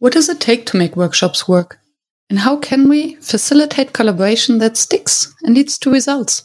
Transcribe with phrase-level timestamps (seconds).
[0.00, 1.80] What does it take to make workshops work?
[2.30, 6.44] And how can we facilitate collaboration that sticks and leads to results?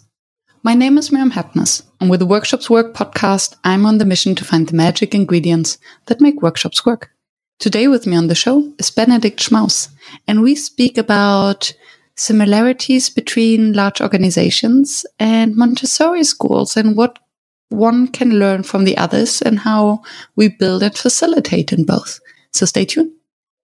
[0.64, 4.34] My name is Miriam Happness, and with the Workshops Work podcast, I'm on the mission
[4.36, 5.78] to find the magic ingredients
[6.08, 7.12] that make workshops work.
[7.60, 9.90] Today with me on the show is Benedikt Schmaus,
[10.28, 11.74] and we speak about
[12.16, 17.20] similarities between large organizations and Montessori schools and what
[17.70, 20.02] one can learn from the others and how
[20.36, 22.20] we build and facilitate in both.
[22.52, 23.12] So stay tuned.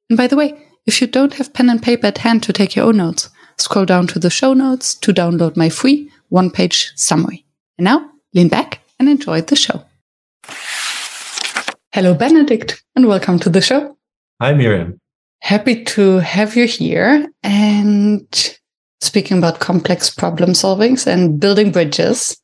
[0.09, 2.75] And by the way, if you don't have pen and paper at hand to take
[2.75, 6.91] your own notes, scroll down to the show notes to download my free one page
[6.95, 7.45] summary.
[7.77, 9.85] And now lean back and enjoy the show.
[11.91, 13.97] Hello, Benedikt, and welcome to the show.
[14.41, 14.99] Hi, Miriam.
[15.41, 18.57] Happy to have you here and
[19.01, 22.35] speaking about complex problem solvings and building bridges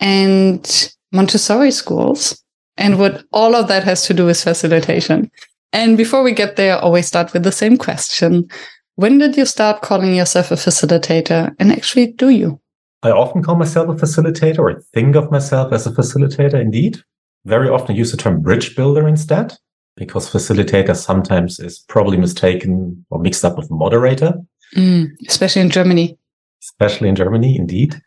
[0.00, 2.42] and Montessori schools
[2.76, 5.30] and what all of that has to do with facilitation.
[5.74, 8.48] And before we get there, always start with the same question.
[8.94, 11.52] When did you start calling yourself a facilitator?
[11.58, 12.60] And actually, do you?
[13.02, 17.02] I often call myself a facilitator or think of myself as a facilitator indeed.
[17.44, 19.52] Very often use the term bridge builder instead,
[19.96, 24.34] because facilitator sometimes is probably mistaken or mixed up with moderator.
[24.76, 26.16] Mm, especially in Germany.
[26.62, 28.00] Especially in Germany, indeed.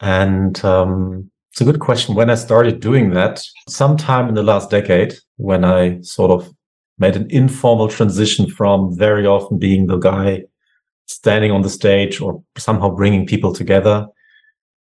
[0.00, 2.14] And um, it's a good question.
[2.14, 6.50] When I started doing that, sometime in the last decade, when I sort of
[7.02, 10.44] made an informal transition from very often being the guy
[11.06, 14.06] standing on the stage or somehow bringing people together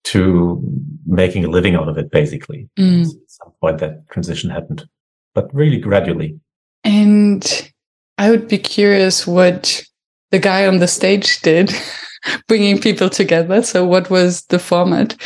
[0.05, 0.63] to
[1.07, 2.69] making a living out of it, basically.
[2.79, 3.07] Mm.
[3.07, 4.87] At some point that transition happened,
[5.35, 6.39] but really gradually.
[6.85, 7.73] And
[8.19, 9.83] I would be curious what
[10.33, 11.73] the guy on the stage did,
[12.47, 13.63] bringing people together.
[13.63, 15.17] So what was the format?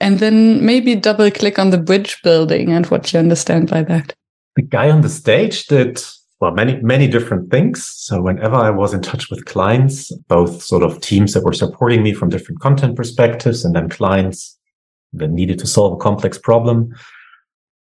[0.00, 4.12] And then maybe double click on the bridge building and what you understand by that.
[4.56, 6.02] The guy on the stage did
[6.42, 7.86] well, many, many different things.
[7.86, 12.02] So whenever I was in touch with clients, both sort of teams that were supporting
[12.02, 14.58] me from different content perspectives and then clients
[15.12, 16.92] that needed to solve a complex problem,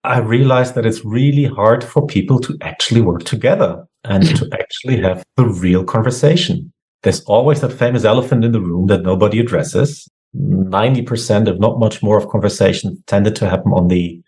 [0.06, 5.02] I realized that it's really hard for people to actually work together and to actually
[5.02, 6.72] have the real conversation.
[7.04, 10.08] There's always that famous elephant in the room that nobody addresses.
[10.38, 14.22] 90%, if not much more of conversation tended to happen on the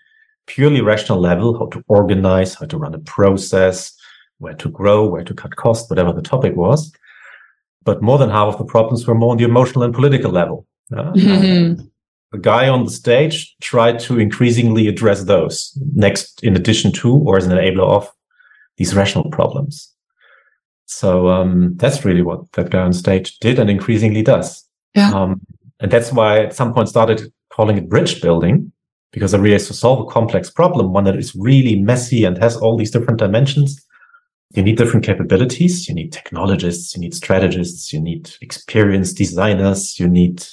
[0.46, 3.96] purely rational level, how to organize, how to run a process,
[4.40, 6.92] where to grow, where to cut costs, whatever the topic was.
[7.84, 10.66] But more than half of the problems were more on the emotional and political level.
[10.92, 11.82] Uh, mm-hmm.
[12.32, 17.38] The guy on the stage tried to increasingly address those next, in addition to, or
[17.38, 18.12] as an enabler of
[18.78, 19.94] these rational problems.
[20.86, 24.68] So um, that's really what that guy on stage did and increasingly does.
[24.96, 25.12] Yeah.
[25.12, 25.42] Um,
[25.80, 28.72] and that's why I at some point started calling it bridge building
[29.12, 32.58] because I realized to solve a complex problem, one that is really messy and has
[32.58, 33.84] all these different dimensions,
[34.52, 35.88] you need different capabilities.
[35.88, 40.46] You need technologists, you need strategists, you need experienced designers, you need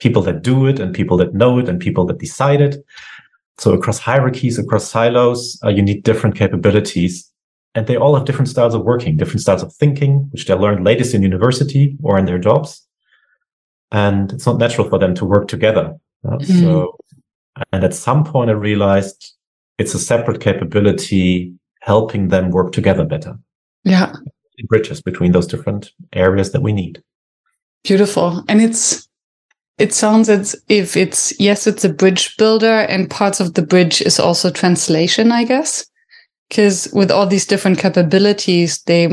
[0.00, 2.84] people that do it and people that know it and people that decide it.
[3.58, 7.30] So across hierarchies, across silos, uh, you need different capabilities
[7.74, 10.84] and they all have different styles of working, different styles of thinking, which they learned
[10.84, 12.86] latest in university or in their jobs.
[13.92, 15.94] And it's not natural for them to work together.
[16.26, 16.60] Uh, mm-hmm.
[16.60, 16.96] So,
[17.72, 19.32] and at some point I realized
[19.78, 21.52] it's a separate capability
[21.84, 23.36] helping them work together better.
[23.84, 24.12] Yeah.
[24.68, 27.02] Bridges between those different areas that we need.
[27.82, 28.42] Beautiful.
[28.48, 29.06] And it's,
[29.76, 34.00] it sounds as if it's, yes, it's a bridge builder and parts of the bridge
[34.00, 35.84] is also translation, I guess.
[36.48, 39.06] Because with all these different capabilities, they,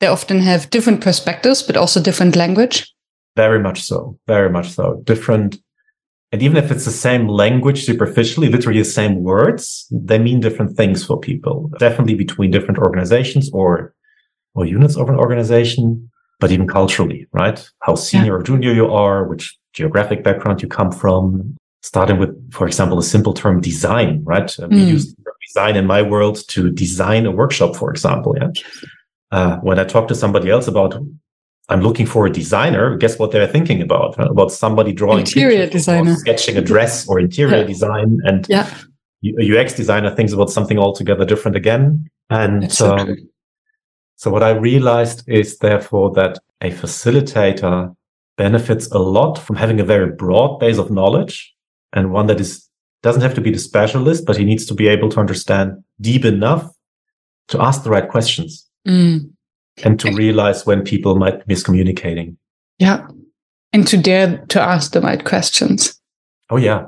[0.00, 2.92] they often have different perspectives, but also different language.
[3.36, 4.18] Very much so.
[4.26, 5.02] Very much so.
[5.04, 5.58] Different
[6.32, 10.76] and even if it's the same language superficially, literally the same words, they mean different
[10.76, 11.70] things for people.
[11.78, 13.94] Definitely between different organizations or,
[14.54, 16.08] or units of an organization,
[16.38, 17.68] but even culturally, right?
[17.80, 18.38] How senior yeah.
[18.38, 23.02] or junior you are, which geographic background you come from, starting with, for example, the
[23.02, 24.44] simple term design, right?
[24.44, 24.70] Mm.
[24.70, 25.14] We use
[25.48, 28.36] design in my world to design a workshop, for example.
[28.40, 28.50] Yeah.
[29.32, 30.94] Uh, when I talk to somebody else about
[31.70, 32.96] I'm looking for a designer.
[32.96, 34.18] Guess what they're thinking about?
[34.18, 37.64] About somebody drawing interior designer, sketching a dress or interior yeah.
[37.64, 38.68] design, and yeah.
[39.24, 42.10] a UX designer thinks about something altogether different again.
[42.28, 43.16] And so, um,
[44.16, 47.94] so what I realized is therefore that a facilitator
[48.36, 51.54] benefits a lot from having a very broad base of knowledge
[51.92, 52.68] and one that is
[53.02, 56.24] doesn't have to be the specialist, but he needs to be able to understand deep
[56.24, 56.68] enough
[57.48, 58.68] to ask the right questions.
[58.86, 59.30] Mm
[59.84, 62.36] and to realize when people might be miscommunicating.
[62.78, 63.06] Yeah.
[63.72, 66.00] And to dare to ask the right questions.
[66.50, 66.86] Oh, yeah.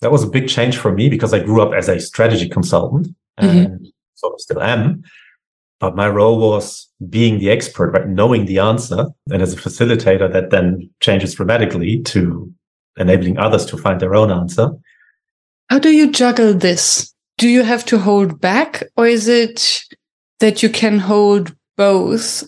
[0.00, 3.08] That was a big change for me because I grew up as a strategy consultant
[3.38, 3.84] and mm-hmm.
[4.14, 5.02] sort of still am.
[5.80, 8.08] But my role was being the expert, right?
[8.08, 9.06] Knowing the answer.
[9.30, 12.52] And as a facilitator, that then changes dramatically to
[12.96, 14.70] enabling others to find their own answer.
[15.70, 17.12] How do you juggle this?
[17.38, 19.84] Do you have to hold back or is it
[20.40, 22.44] that you can hold both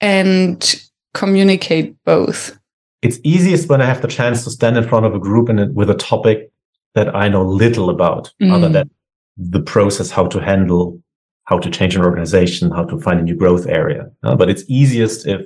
[0.00, 2.58] and communicate both?
[3.02, 5.74] It's easiest when I have the chance to stand in front of a group and
[5.74, 6.50] with a topic
[6.94, 8.52] that I know little about, mm.
[8.52, 8.90] other than
[9.36, 11.00] the process, how to handle,
[11.44, 14.10] how to change an organization, how to find a new growth area.
[14.22, 15.42] Uh, but it's easiest if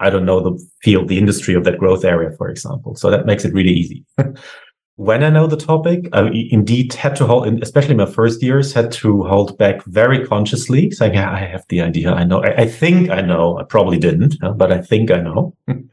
[0.00, 2.94] I don't know the field, the industry of that growth area, for example.
[2.94, 4.04] So that makes it really easy.
[4.98, 8.90] when I know the topic, I indeed had to hold, especially my first years, had
[8.94, 12.10] to hold back very consciously, saying, yeah, I have the idea.
[12.10, 12.42] I know.
[12.42, 13.60] I, I think I know.
[13.60, 15.54] I probably didn't, but I think I know.
[15.68, 15.88] and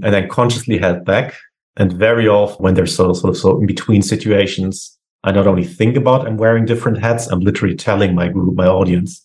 [0.00, 1.34] then consciously held back.
[1.78, 5.96] And very often when there's sort of, sort in between situations, I not only think
[5.96, 9.24] about I'm wearing different hats, I'm literally telling my group, my audience,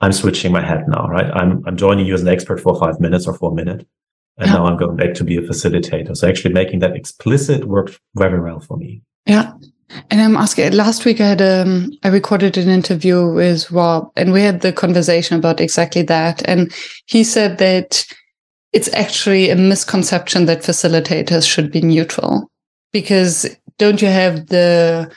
[0.00, 1.26] I'm switching my hat now, right?
[1.34, 3.84] I'm, I'm joining you as an expert for five minutes or for a minute.
[4.38, 4.54] And yeah.
[4.54, 6.16] now I'm going back to be a facilitator.
[6.16, 9.02] So actually making that explicit worked very well for me.
[9.26, 9.52] Yeah.
[10.10, 14.32] And I'm asking, last week I had, um, I recorded an interview with Rob and
[14.32, 16.42] we had the conversation about exactly that.
[16.48, 16.72] And
[17.06, 18.04] he said that
[18.72, 22.50] it's actually a misconception that facilitators should be neutral
[22.92, 23.46] because
[23.78, 25.12] don't you have the,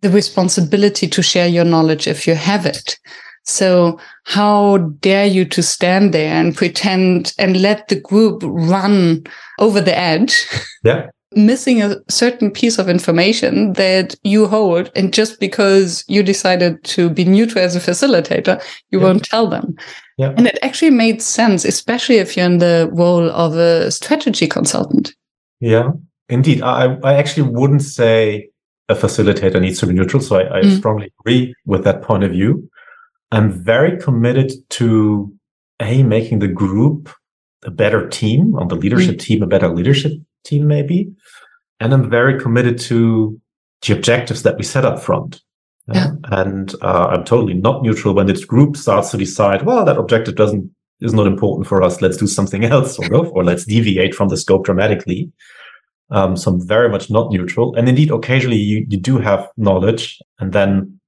[0.00, 2.98] the responsibility to share your knowledge if you have it?
[3.44, 9.24] So how dare you to stand there and pretend and let the group run
[9.58, 10.46] over the edge?
[10.82, 11.10] Yeah.
[11.36, 14.90] missing a certain piece of information that you hold.
[14.96, 19.04] And just because you decided to be neutral as a facilitator, you yeah.
[19.04, 19.76] won't tell them.
[20.16, 20.32] Yeah.
[20.38, 25.14] And it actually made sense, especially if you're in the role of a strategy consultant.
[25.60, 25.90] Yeah,
[26.30, 26.62] indeed.
[26.62, 28.48] I, I actually wouldn't say
[28.88, 30.22] a facilitator needs to be neutral.
[30.22, 30.76] So I, I mm.
[30.78, 32.68] strongly agree with that point of view.
[33.32, 35.32] I'm very committed to
[35.80, 37.08] a making the group
[37.64, 39.20] a better team on the leadership mm.
[39.20, 40.12] team, a better leadership
[40.44, 41.12] team, maybe.
[41.78, 43.40] And I'm very committed to
[43.82, 45.40] the objectives that we set up front.
[45.92, 46.12] Yeah.
[46.24, 50.36] And uh, I'm totally not neutral when this group starts to decide, well, that objective
[50.36, 52.02] doesn't is not important for us.
[52.02, 55.32] Let's do something else, sort of, or let's deviate from the scope dramatically.
[56.10, 57.74] Um, so I'm very much not neutral.
[57.74, 60.99] And indeed, occasionally you, you do have knowledge, and then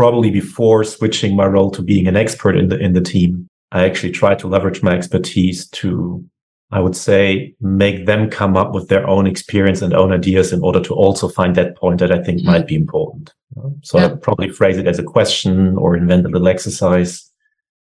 [0.00, 3.84] probably before switching my role to being an expert in the in the team, I
[3.84, 6.24] actually try to leverage my expertise to,
[6.70, 10.62] I would say, make them come up with their own experience and own ideas in
[10.62, 12.50] order to also find that point that I think mm-hmm.
[12.50, 13.34] might be important.
[13.82, 14.06] So yeah.
[14.06, 17.30] I'd probably phrase it as a question or invent a little exercise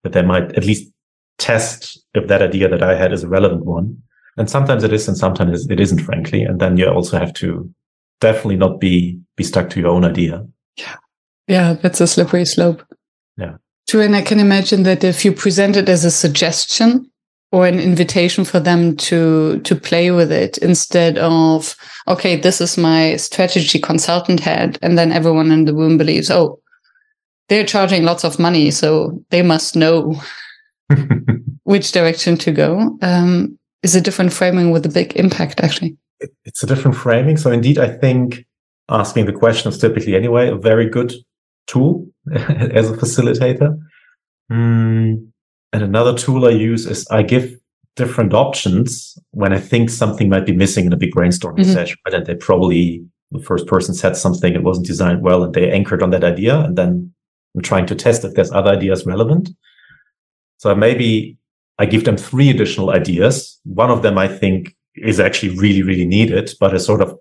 [0.05, 0.93] that they might at least
[1.39, 4.01] test if that idea that I had is a relevant one.
[4.37, 6.45] And sometimes it is, and sometimes it isn't, frankly.
[6.45, 7.69] And then you also have to
[8.21, 10.47] definitely not be be stuck to your own idea.
[11.49, 11.75] Yeah.
[11.75, 12.83] That's a slippery slope.
[13.37, 13.57] Yeah.
[13.89, 14.03] True.
[14.03, 17.11] And I can imagine that if you present it as a suggestion
[17.53, 21.77] or an invitation for them to to play with it instead of,
[22.09, 26.59] okay, this is my strategy consultant head, and then everyone in the room believes, oh,
[27.49, 30.21] they're charging lots of money, so they must know
[31.63, 32.99] which direction to go.
[33.03, 35.97] Um, is a different framing with a big impact, actually.
[36.45, 37.37] It's a different framing.
[37.37, 38.47] So indeed, I think
[38.89, 41.13] asking the questions typically anyway a very good
[41.67, 43.79] tool as a facilitator.
[44.51, 45.29] Mm,
[45.73, 47.59] and another tool I use is I give
[47.97, 51.73] different options when I think something might be missing in a big brainstorming mm-hmm.
[51.73, 51.97] session.
[52.05, 52.15] Right?
[52.15, 56.03] And they probably, the first person said something, it wasn't designed well, and they anchored
[56.03, 56.61] on that idea.
[56.61, 57.13] And then
[57.55, 59.51] I'm trying to test if there's other ideas relevant.
[60.59, 61.39] So maybe
[61.79, 63.61] I give them three additional ideas.
[63.65, 67.19] One of them I think is actually really, really needed, but I sort of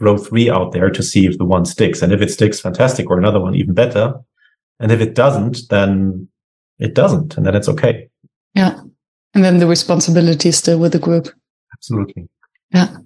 [0.00, 2.02] throw three out there to see if the one sticks.
[2.02, 4.14] And if it sticks, fantastic, or another one even better.
[4.80, 6.26] And if it doesn't, then
[6.78, 8.08] it doesn't, and then it's okay.
[8.54, 8.80] Yeah.
[9.34, 11.28] And then the responsibility is still with the group.
[11.74, 12.28] Absolutely.
[12.72, 12.96] Yeah.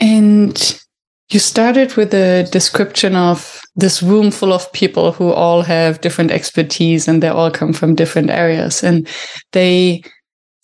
[0.00, 0.80] And
[1.28, 6.30] you started with a description of this room full of people who all have different
[6.30, 9.06] expertise and they all come from different areas and
[9.52, 10.02] they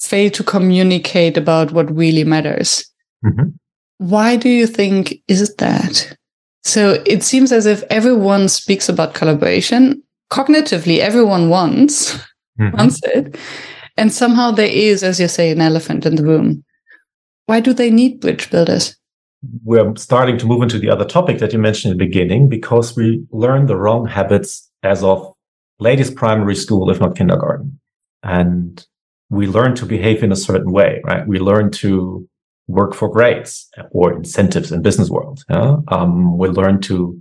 [0.00, 2.85] fail to communicate about what really matters.
[3.25, 3.50] Mm-hmm.
[4.02, 6.16] Why do you think is that?
[6.64, 10.02] So it seems as if everyone speaks about collaboration.
[10.28, 12.14] Cognitively, everyone wants,
[12.59, 12.76] mm-hmm.
[12.76, 13.37] wants it.
[13.97, 16.64] And somehow there is, as you say, an elephant in the room.
[17.47, 18.97] Why do they need bridge builders?
[19.62, 22.97] We're starting to move into the other topic that you mentioned in the beginning because
[22.97, 25.32] we learn the wrong habits as of
[25.78, 27.78] latest primary school, if not kindergarten.
[28.25, 28.85] And
[29.30, 31.25] we learn to behave in a certain way, right?
[31.25, 32.28] We learn to
[32.69, 35.45] work for grades or incentives in business world.
[35.50, 35.76] Yeah?
[35.88, 37.21] Um, we learn to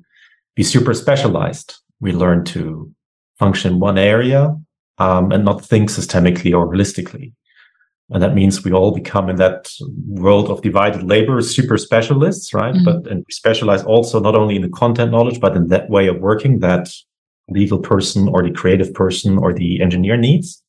[0.56, 1.76] be super specialized.
[2.00, 2.92] We learn to
[3.38, 4.56] function in one area
[4.98, 7.34] um, and not think systemically or holistically.
[8.12, 9.72] And that means we all become in that
[10.08, 12.74] world of divided labor, super specialists, right?
[12.74, 12.84] Mm-hmm.
[12.84, 16.08] But, and we specialize also not only in the content knowledge, but in that way
[16.08, 16.90] of working that
[17.50, 20.62] legal person or the creative person or the engineer needs.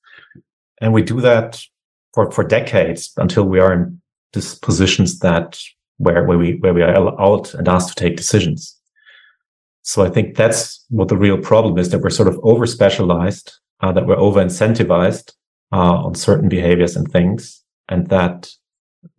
[0.81, 1.61] And we do that
[2.15, 4.02] for, for decades until we are in
[4.33, 5.59] positions that
[5.99, 8.77] where, where we, where we are out and asked to take decisions.
[9.83, 13.53] So I think that's what the real problem is that we're sort of over specialized,
[13.81, 15.33] uh, that we're over incentivized
[15.73, 18.51] uh, on certain behaviors and things, and that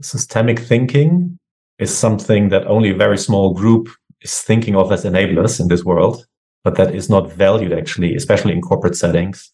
[0.01, 1.37] systemic thinking
[1.79, 3.89] is something that only a very small group
[4.21, 6.25] is thinking of as enablers in this world,
[6.63, 9.51] but that is not valued actually, especially in corporate settings,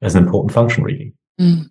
[0.00, 1.12] as an important function, really.
[1.40, 1.70] Mm.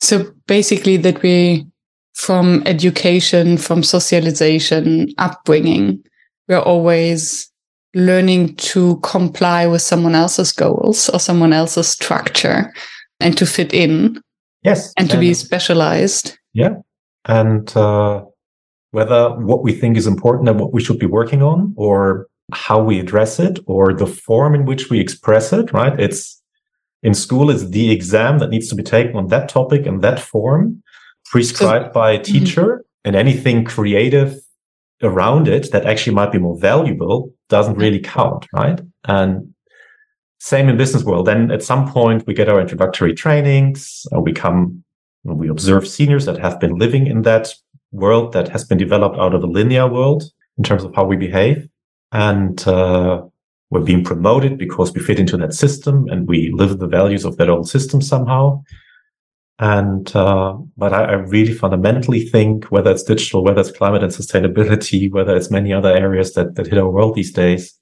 [0.00, 1.66] So basically, that we,
[2.14, 6.02] from education, from socialization, upbringing,
[6.48, 7.50] we're always
[7.94, 12.72] learning to comply with someone else's goals or someone else's structure
[13.20, 14.20] and to fit in.
[14.62, 14.92] Yes.
[14.96, 16.38] And to be specialized.
[16.52, 16.76] Yeah.
[17.24, 18.24] And uh,
[18.92, 22.82] whether what we think is important and what we should be working on, or how
[22.82, 25.98] we address it, or the form in which we express it, right?
[25.98, 26.40] It's
[27.02, 30.20] in school, it's the exam that needs to be taken on that topic and that
[30.20, 30.81] form,
[31.32, 32.32] prescribed so, by a mm-hmm.
[32.32, 33.06] teacher, mm-hmm.
[33.06, 34.38] and anything creative
[35.02, 38.80] around it that actually might be more valuable doesn't really count, right?
[39.04, 39.52] And
[40.38, 41.26] same in business world.
[41.26, 44.06] Then at some point we get our introductory trainings.
[44.14, 44.84] Uh, we come,
[45.24, 47.52] we observe seniors that have been living in that
[47.90, 50.22] world that has been developed out of a linear world
[50.56, 51.68] in terms of how we behave.
[52.12, 53.22] And, uh,
[53.70, 57.38] we're being promoted because we fit into that system and we live the values of
[57.38, 58.62] that old system somehow.
[59.62, 64.10] And, uh, but I, I, really fundamentally think whether it's digital, whether it's climate and
[64.10, 67.72] sustainability, whether it's many other areas that, that hit our world these days,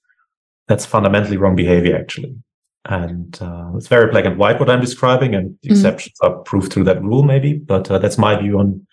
[0.68, 2.36] that's fundamentally wrong behavior, actually.
[2.84, 5.72] And uh, it's very black and white what I'm describing, and mm-hmm.
[5.72, 7.54] exceptions are proved through that rule, maybe.
[7.54, 8.86] But uh, that's my view on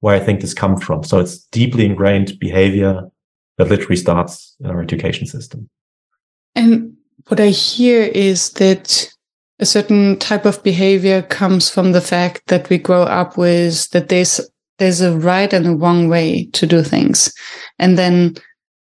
[0.00, 1.02] where I think this comes from.
[1.02, 3.04] So it's deeply ingrained behavior
[3.56, 5.70] that literally starts in our education system.
[6.54, 6.94] And
[7.28, 9.13] what I hear is that
[9.64, 14.10] a certain type of behavior comes from the fact that we grow up with that
[14.10, 14.38] there's
[14.78, 17.32] there's a right and a wrong way to do things,
[17.78, 18.34] and then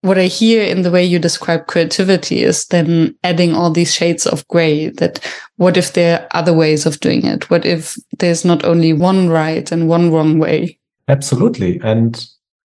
[0.03, 4.27] what I hear in the way you describe creativity is then adding all these shades
[4.27, 5.19] of gray that
[5.57, 7.51] what if there are other ways of doing it?
[7.51, 10.79] What if there's not only one right and one wrong way?
[11.09, 11.81] Absolutely.
[11.83, 12.25] And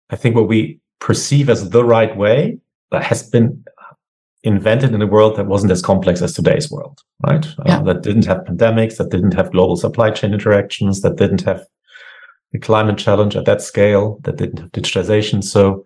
[0.09, 2.59] I think what we perceive as the right way
[2.91, 3.63] that has been
[4.43, 7.47] invented in a world that wasn't as complex as today's world, right?
[7.47, 7.79] Uh, yeah.
[7.79, 11.65] Uh, that didn't have pandemics, that didn't have global supply chain interactions, that didn't have
[12.53, 15.45] the climate challenge at that scale, that didn't have digitization.
[15.45, 15.85] So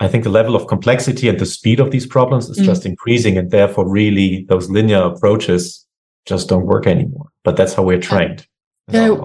[0.00, 2.64] I think the level of complexity and the speed of these problems is mm.
[2.64, 3.36] just increasing.
[3.36, 5.84] And therefore, really, those linear approaches
[6.26, 7.26] just don't work anymore.
[7.42, 8.46] But that's how we're trained.
[8.90, 9.16] Yeah.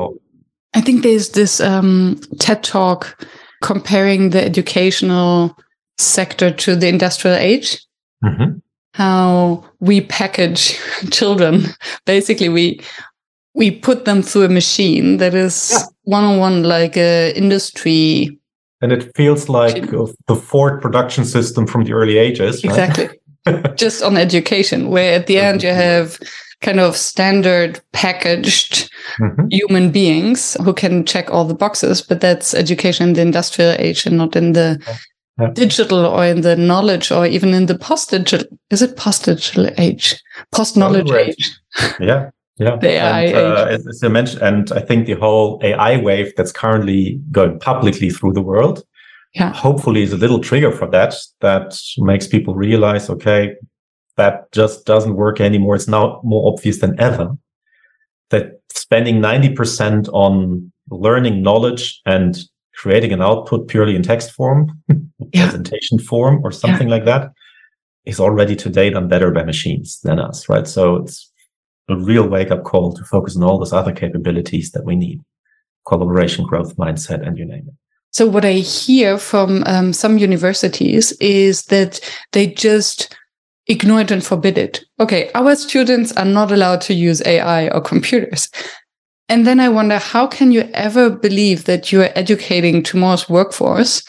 [0.73, 3.23] I think there's this um, TED talk
[3.61, 5.55] comparing the educational
[5.99, 7.85] sector to the industrial age.
[8.23, 8.57] Mm-hmm.
[8.93, 10.79] How we package
[11.11, 11.63] children.
[12.05, 12.81] Basically, we
[13.55, 18.39] we put them through a machine that is one on one like a industry
[18.83, 22.65] and it feels like the Ford production system from the early ages.
[22.65, 22.71] Right?
[22.71, 23.75] Exactly.
[23.77, 26.19] Just on education, where at the end you have
[26.59, 29.47] kind of standard packaged mm-hmm.
[29.49, 34.05] human beings who can check all the boxes, but that's education in the industrial age
[34.05, 34.77] and not in the
[35.39, 35.49] yeah.
[35.53, 38.47] digital or in the knowledge or even in the post digital.
[38.69, 40.21] Is it post digital age?
[40.51, 41.59] Post knowledge age.
[41.99, 42.29] Yeah.
[42.57, 45.97] Yeah, the AI and, uh, as, as I mentioned, and I think the whole AI
[45.97, 48.83] wave that's currently going publicly through the world,
[49.33, 51.15] yeah, hopefully is a little trigger for that.
[51.41, 53.55] That makes people realize, okay,
[54.17, 55.75] that just doesn't work anymore.
[55.75, 57.35] It's now more obvious than ever
[58.29, 62.37] that spending ninety percent on learning knowledge and
[62.75, 65.43] creating an output purely in text form, yeah.
[65.43, 66.95] presentation form, or something yeah.
[66.95, 67.31] like that
[68.05, 70.67] is already today done better by machines than us, right?
[70.67, 71.31] So it's
[71.89, 75.21] a real wake up call to focus on all those other capabilities that we need
[75.87, 77.73] collaboration, growth mindset, and you name it.
[78.11, 81.99] So, what I hear from um, some universities is that
[82.31, 83.15] they just
[83.67, 84.83] ignore it and forbid it.
[84.99, 88.49] Okay, our students are not allowed to use AI or computers.
[89.29, 94.03] And then I wonder, how can you ever believe that you're educating tomorrow's workforce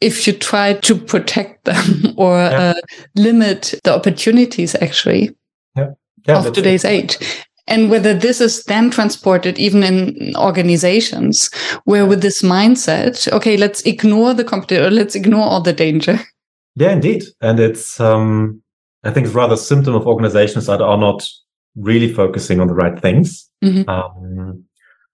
[0.00, 2.74] if you try to protect them or yeah.
[2.76, 2.80] uh,
[3.16, 5.36] limit the opportunities actually?
[5.76, 5.90] Yeah.
[6.26, 7.18] Yeah, of today's age?
[7.66, 11.50] And whether this is then transported even in organizations
[11.84, 16.20] where with this mindset okay let's ignore the competitor let's ignore all the danger.
[16.76, 17.24] Yeah indeed.
[17.40, 18.62] And it's um
[19.04, 21.28] i think it's rather a symptom of organizations that are not
[21.76, 23.48] really focusing on the right things.
[23.64, 23.88] Mm-hmm.
[23.88, 24.64] Um,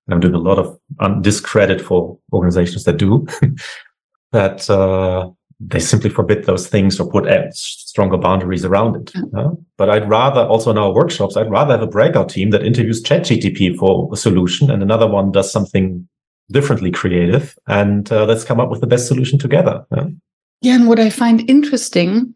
[0.07, 3.27] and I'm doing a lot of um, discredit for organizations that do
[4.33, 4.69] that.
[4.69, 9.13] Uh, they simply forbid those things or put stronger boundaries around it.
[9.15, 9.55] Mm-hmm.
[9.79, 13.03] But I'd rather also in our workshops, I'd rather have a breakout team that interviews
[13.03, 16.07] ChatGPT for a solution and another one does something
[16.51, 19.85] differently creative and uh, let's come up with the best solution together.
[19.97, 20.07] Yeah?
[20.61, 20.75] yeah.
[20.75, 22.35] And what I find interesting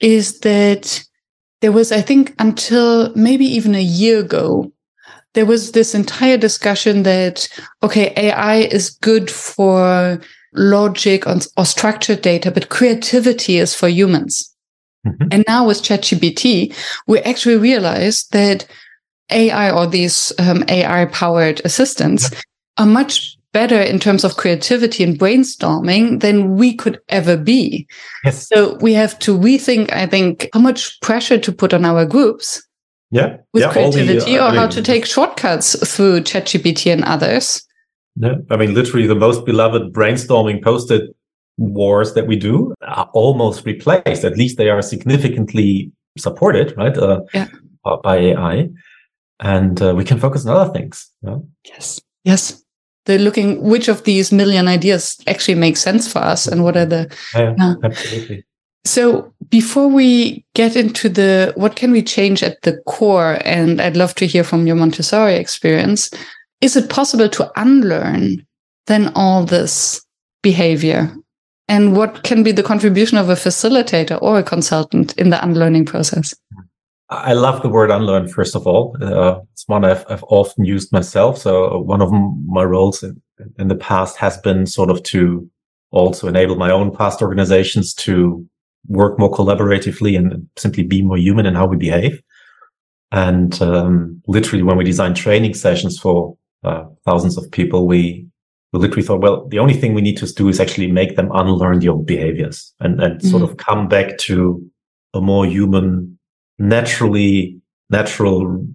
[0.00, 1.04] is that
[1.64, 4.70] there was, I think, until maybe even a year ago,
[5.32, 7.48] there was this entire discussion that,
[7.82, 10.20] okay, AI is good for
[10.52, 14.54] logic or, or structured data, but creativity is for humans.
[15.06, 15.28] Mm-hmm.
[15.30, 18.66] And now with ChatGPT, we actually realized that
[19.30, 22.30] AI or these um, AI powered assistants
[22.76, 27.86] are much better in terms of creativity and brainstorming than we could ever be.
[28.24, 28.48] Yes.
[28.48, 32.62] So we have to rethink, I think, how much pressure to put on our groups.
[33.10, 33.36] Yeah.
[33.52, 37.04] With yeah, creativity the, uh, or I mean, how to take shortcuts through ChatGPT and
[37.04, 37.62] others.
[38.16, 38.34] Yeah.
[38.50, 41.14] I mean, literally the most beloved brainstorming post-it
[41.56, 44.24] wars that we do are almost replaced.
[44.24, 46.98] At least they are significantly supported, right?
[46.98, 47.48] Uh, yeah.
[48.02, 48.68] By AI.
[49.38, 51.08] And uh, we can focus on other things.
[51.22, 51.36] Yeah?
[51.64, 52.00] Yes.
[52.24, 52.63] Yes
[53.06, 56.86] they're looking which of these million ideas actually make sense for us and what are
[56.86, 58.44] the yeah, uh, absolutely.
[58.86, 63.38] So before we get into the what can we change at the core?
[63.44, 66.10] And i'd love to hear from your montessori experience.
[66.60, 68.46] Is it possible to unlearn
[68.86, 70.04] then all this
[70.42, 71.14] behavior?
[71.66, 75.86] And what can be the contribution of a facilitator or a consultant in the unlearning
[75.86, 76.34] process
[77.10, 78.96] I love the word unlearn, first of all.
[79.00, 81.38] Uh, it's one I've, I've often used myself.
[81.38, 82.10] So one of
[82.46, 83.20] my roles in,
[83.58, 85.48] in the past has been sort of to
[85.90, 88.46] also enable my own past organizations to
[88.88, 92.22] work more collaboratively and simply be more human in how we behave.
[93.12, 98.26] And um, literally, when we design training sessions for uh, thousands of people, we,
[98.72, 101.30] we literally thought, well, the only thing we need to do is actually make them
[101.32, 103.28] unlearn the old behaviors and, and mm-hmm.
[103.28, 104.68] sort of come back to
[105.12, 106.18] a more human
[106.58, 108.66] naturally natural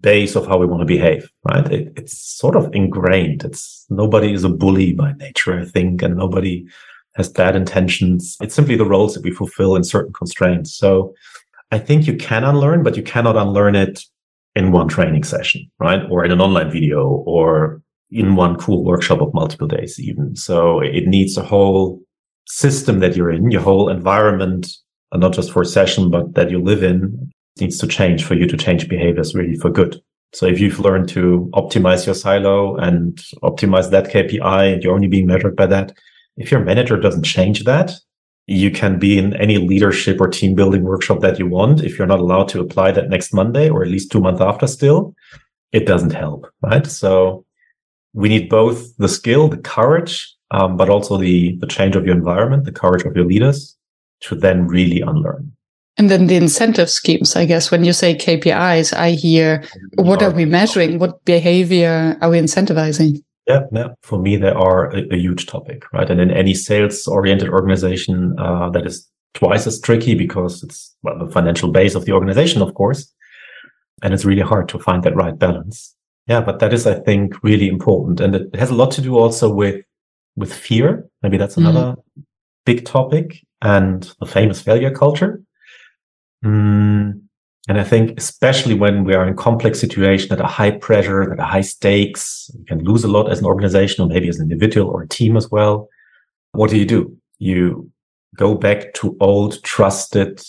[0.00, 1.70] base of how we want to behave, right?
[1.72, 3.44] It, it's sort of ingrained.
[3.44, 6.66] It's nobody is a bully by nature, I think, and nobody
[7.14, 8.36] has bad intentions.
[8.40, 10.74] It's simply the roles that we fulfill in certain constraints.
[10.74, 11.14] So
[11.70, 14.04] I think you can unlearn, but you cannot unlearn it
[14.54, 16.02] in one training session, right?
[16.10, 20.34] Or in an online video or in one cool workshop of multiple days, even.
[20.36, 22.00] So it needs a whole
[22.46, 24.68] system that you're in, your whole environment
[25.14, 28.46] not just for a session, but that you live in needs to change for you
[28.46, 30.00] to change behaviors really for good.
[30.34, 35.08] So if you've learned to optimize your silo and optimize that KPI and you're only
[35.08, 35.92] being measured by that,
[36.36, 37.92] if your manager doesn't change that,
[38.46, 41.82] you can be in any leadership or team building workshop that you want.
[41.82, 44.66] If you're not allowed to apply that next Monday or at least two months after
[44.66, 45.14] still,
[45.72, 46.86] it doesn't help, right?
[46.86, 47.44] So
[48.12, 52.16] we need both the skill, the courage, um, but also the, the change of your
[52.16, 53.77] environment, the courage of your leaders
[54.20, 55.52] to then really unlearn.
[55.98, 59.64] And then the incentive schemes, I guess, when you say KPIs, I hear
[59.96, 61.00] what are we measuring?
[61.00, 63.20] What behavior are we incentivizing?
[63.48, 63.88] Yeah, yeah.
[64.02, 66.08] For me, they are a, a huge topic, right?
[66.08, 71.18] And in any sales oriented organization, uh, that is twice as tricky because it's well,
[71.18, 73.12] the financial base of the organization, of course.
[74.02, 75.96] And it's really hard to find that right balance.
[76.28, 78.20] Yeah, but that is, I think, really important.
[78.20, 79.82] And it has a lot to do also with,
[80.36, 81.08] with fear.
[81.22, 81.66] Maybe that's mm-hmm.
[81.66, 82.24] another mm.
[82.64, 85.42] big topic and the famous failure culture.
[86.44, 87.20] Mm,
[87.68, 91.38] and I think especially when we are in complex situation at a high pressure, at
[91.38, 94.50] a high stakes, you can lose a lot as an organization or maybe as an
[94.50, 95.88] individual or a team as well.
[96.52, 97.16] What do you do?
[97.38, 97.90] You
[98.36, 100.42] go back to old, trusted,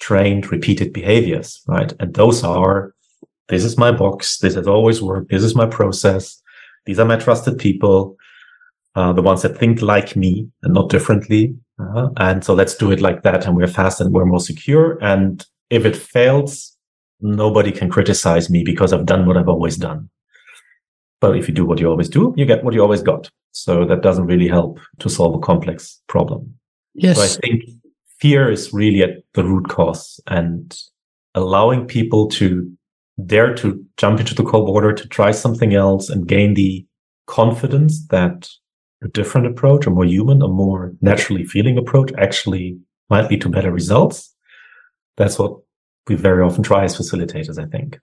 [0.00, 1.92] trained, repeated behaviors, right?
[1.98, 2.94] And those are,
[3.48, 4.38] this is my box.
[4.38, 5.30] This has always worked.
[5.30, 6.42] This is my process.
[6.84, 8.16] These are my trusted people,
[8.94, 11.54] uh, the ones that think like me and not differently.
[11.78, 13.46] Uh, and so let's do it like that.
[13.46, 14.98] And we're fast and we're more secure.
[15.02, 16.76] And if it fails,
[17.20, 20.08] nobody can criticize me because I've done what I've always done.
[21.20, 23.30] But if you do what you always do, you get what you always got.
[23.52, 26.54] So that doesn't really help to solve a complex problem.
[26.94, 27.16] Yes.
[27.16, 27.64] So I think
[28.18, 30.76] fear is really at the root cause and
[31.34, 32.70] allowing people to
[33.26, 36.86] dare to jump into the cold water, to try something else and gain the
[37.26, 38.48] confidence that
[39.02, 43.48] a different approach, a more human, a more naturally feeling approach actually might lead to
[43.48, 44.34] better results.
[45.16, 45.56] That's what
[46.06, 47.98] we very often try as facilitators, I think.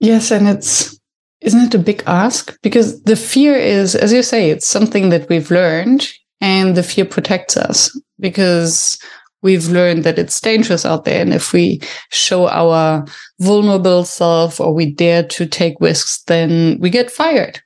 [0.00, 0.30] Yes.
[0.30, 0.98] And it's,
[1.40, 2.56] isn't it a big ask?
[2.62, 6.08] Because the fear is, as you say, it's something that we've learned
[6.40, 8.98] and the fear protects us because
[9.42, 11.20] we've learned that it's dangerous out there.
[11.20, 13.04] And if we show our
[13.40, 17.60] vulnerable self or we dare to take risks, then we get fired.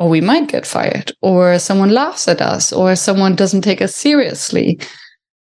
[0.00, 3.94] Or we might get fired, or someone laughs at us, or someone doesn't take us
[3.94, 4.80] seriously.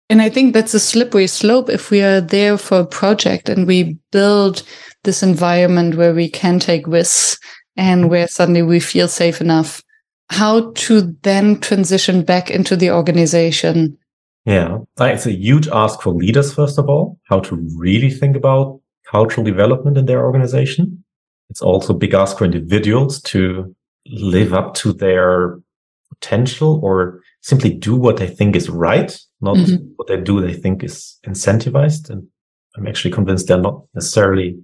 [0.09, 3.65] And I think that's a slippery slope if we are there for a project and
[3.65, 4.61] we build
[5.03, 7.39] this environment where we can take risks
[7.75, 9.81] and where suddenly we feel safe enough.
[10.29, 13.97] How to then transition back into the organization
[14.45, 18.79] yeah, it's a huge ask for leaders, first of all, how to really think about
[19.09, 21.03] cultural development in their organization.
[21.49, 23.75] It's also a big ask for individuals to
[24.07, 25.59] live up to their
[26.09, 29.83] potential or simply do what they think is right, not mm-hmm.
[29.95, 32.09] what they do they think is incentivized.
[32.09, 32.27] And
[32.75, 34.57] I'm actually convinced they're not necessarily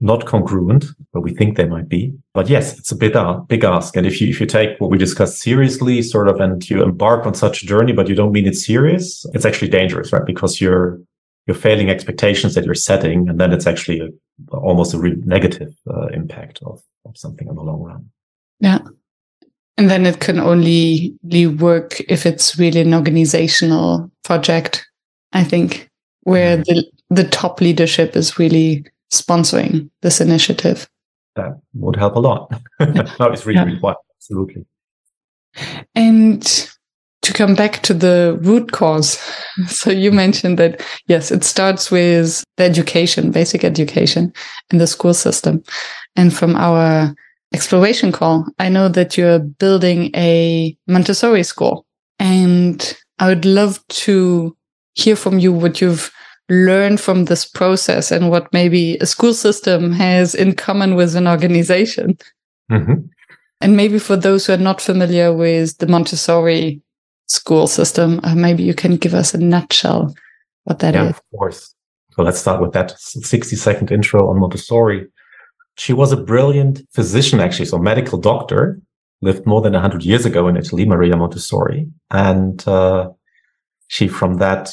[0.00, 2.12] not congruent, but we think they might be.
[2.32, 3.96] But yes, it's a bit uh, big ask.
[3.96, 7.26] And if you if you take what we discussed seriously, sort of, and you embark
[7.26, 10.26] on such a journey, but you don't mean it serious, it's actually dangerous, right?
[10.26, 11.00] Because you're
[11.46, 15.74] you're failing expectations that you're setting, and then it's actually a, almost a re- negative
[15.88, 18.10] uh, impact of, of something in the long run.
[18.60, 18.78] Yeah.
[19.76, 21.14] And then it can only
[21.58, 24.86] work if it's really an organizational project,
[25.32, 25.90] I think,
[26.22, 26.62] where mm-hmm.
[26.62, 30.88] the the top leadership is really sponsoring this initiative.
[31.36, 32.52] That would help a lot.
[32.80, 33.64] no, it's really yeah.
[33.64, 33.96] required.
[34.16, 34.64] Absolutely.
[35.94, 36.42] And
[37.24, 39.18] to come back to the root cause.
[39.68, 44.32] So you mentioned that, yes, it starts with the education, basic education
[44.72, 45.62] in the school system.
[46.16, 47.14] And from our
[47.54, 51.86] exploration call, I know that you're building a Montessori school.
[52.18, 54.56] And I would love to
[54.94, 56.12] hear from you what you've
[56.48, 61.26] learned from this process and what maybe a school system has in common with an
[61.28, 62.18] organization.
[62.70, 63.06] Mm-hmm.
[63.60, 66.82] And maybe for those who are not familiar with the Montessori
[67.28, 70.14] school system, uh, maybe you can give us a nutshell
[70.64, 71.10] what that yeah, is.
[71.10, 71.74] Of course.
[72.10, 75.06] So let's start with that 60 second intro on Montessori.
[75.76, 78.80] She was a brilliant physician, actually, so medical doctor,
[79.22, 81.86] lived more than 100 years ago in Italy, Maria Montessori.
[82.10, 83.10] And uh,
[83.88, 84.72] she, from that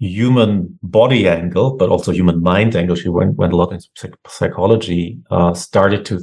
[0.00, 2.96] human body angle, but also human mind angle.
[2.96, 3.86] She went, went a lot into
[4.26, 6.20] psychology, uh, started to,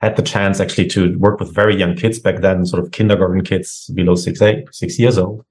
[0.00, 3.44] had the chance actually to work with very young kids back then, sort of kindergarten
[3.44, 5.44] kids below six, eight, six years old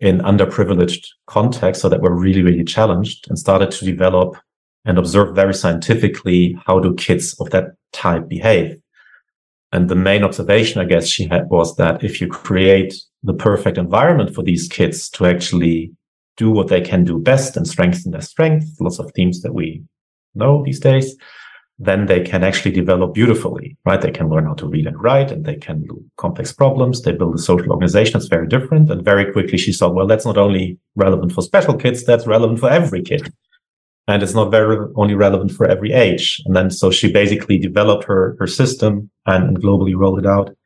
[0.00, 1.80] in underprivileged contexts.
[1.80, 4.36] So that were really, really challenged and started to develop
[4.88, 8.80] and observe very scientifically how do kids of that type behave.
[9.70, 13.76] And the main observation, I guess, she had was that if you create the perfect
[13.76, 15.92] environment for these kids to actually
[16.38, 19.82] do what they can do best and strengthen their strength, lots of themes that we
[20.34, 21.14] know these days,
[21.78, 24.00] then they can actually develop beautifully, right?
[24.00, 27.02] They can learn how to read and write and they can do complex problems.
[27.02, 28.90] They build a social organization that's very different.
[28.90, 32.58] And very quickly she saw, well, that's not only relevant for special kids, that's relevant
[32.58, 33.30] for every kid.
[34.08, 36.42] And it's not very only relevant for every age.
[36.46, 40.56] And then so she basically developed her, her system and, and globally rolled it out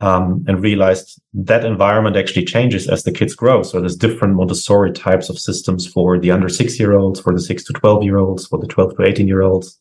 [0.00, 3.62] um, and realized that environment actually changes as the kids grow.
[3.62, 7.40] So there's different Montessori types of systems for the under six year olds, for the
[7.40, 9.78] six to 12 year olds, for the 12 to 18 year olds.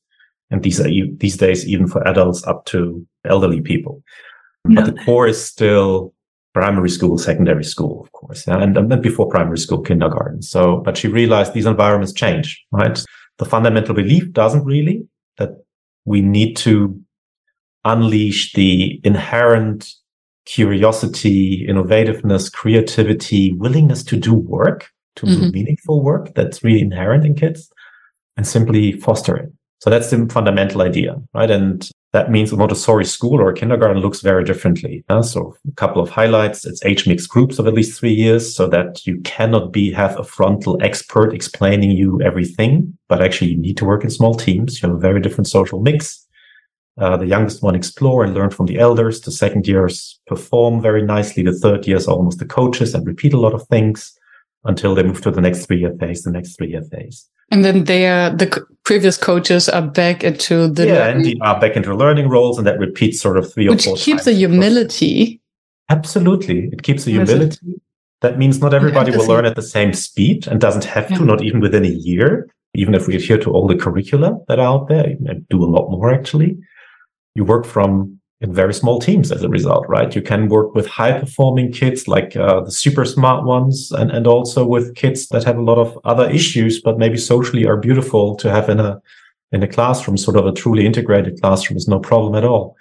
[0.51, 4.03] And these are these days even for adults up to elderly people.
[4.69, 4.81] Yeah.
[4.81, 6.13] But the core is still
[6.53, 8.45] primary school, secondary school, of course.
[8.47, 8.61] Yeah?
[8.61, 10.41] And, and then before primary school, kindergarten.
[10.41, 12.99] So, but she realized these environments change, right?
[13.37, 15.51] The fundamental belief doesn't really that
[16.05, 16.99] we need to
[17.85, 19.89] unleash the inherent
[20.45, 25.41] curiosity, innovativeness, creativity, willingness to do work, to mm-hmm.
[25.41, 27.71] do meaningful work that's really inherent in kids
[28.37, 29.51] and simply foster it.
[29.79, 31.49] So that's the fundamental idea, right?
[31.49, 35.03] And that means a Montessori school or kindergarten looks very differently.
[35.09, 35.21] Yeah?
[35.21, 36.65] So a couple of highlights.
[36.65, 40.19] It's age mixed groups of at least three years so that you cannot be, have
[40.19, 44.81] a frontal expert explaining you everything, but actually you need to work in small teams.
[44.81, 46.27] You have a very different social mix.
[46.97, 49.21] Uh, the youngest one explore and learn from the elders.
[49.21, 51.43] The second years perform very nicely.
[51.43, 54.13] The third years are almost the coaches and repeat a lot of things
[54.63, 57.27] until they move to the next three year phase, the next three year phase.
[57.51, 61.15] And then they are the previous coaches are back into the yeah, learning.
[61.15, 63.83] and they are back into learning roles, and that repeats sort of three Which or
[63.83, 63.93] four.
[63.93, 65.41] Which keeps the humility.
[65.89, 67.81] Absolutely, it keeps the humility.
[68.21, 71.17] That means not everybody will learn at the same speed and doesn't have yeah.
[71.17, 72.47] to, not even within a year.
[72.73, 75.65] Even if we adhere to all the curricula that are out there, and do a
[75.65, 76.57] lot more actually
[77.35, 80.15] you work from in very small teams as a result, right?
[80.15, 84.25] You can work with high performing kids like uh, the super smart ones and, and
[84.25, 88.35] also with kids that have a lot of other issues, but maybe socially are beautiful
[88.37, 88.99] to have in a,
[89.51, 92.75] in a classroom, sort of a truly integrated classroom is no problem at all.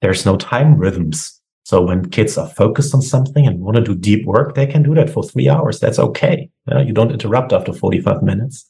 [0.00, 3.96] There's no time rhythms So when kids are focused on something and want to do
[3.96, 5.80] deep work, they can do that for three hours.
[5.80, 6.48] That's okay.
[6.86, 8.64] you don't interrupt after 45 minutes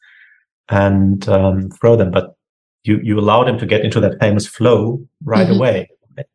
[0.70, 2.35] and um, throw them, but
[2.85, 5.57] you, you allow them to get into that famous flow right mm-hmm.
[5.57, 5.88] away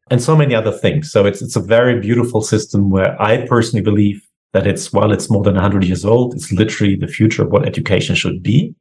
[0.10, 1.12] and so many other things.
[1.12, 4.22] So it's, it's a very beautiful system where I personally believe
[4.54, 7.68] that it's, while it's more than 100 years old, it's literally the future of what
[7.68, 8.74] education should be.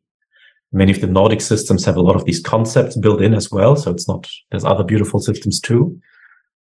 [0.73, 3.77] Many of the Nordic systems have a lot of these concepts built in as well.
[3.77, 6.01] So it's not, there's other beautiful systems too.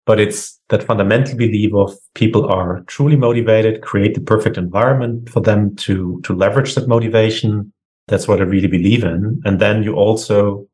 [0.06, 5.42] But it's that fundamental belief of people are truly motivated, create the perfect environment for
[5.42, 7.72] them to, to leverage that motivation.
[8.08, 9.40] That's what I really believe in.
[9.46, 10.68] And then you also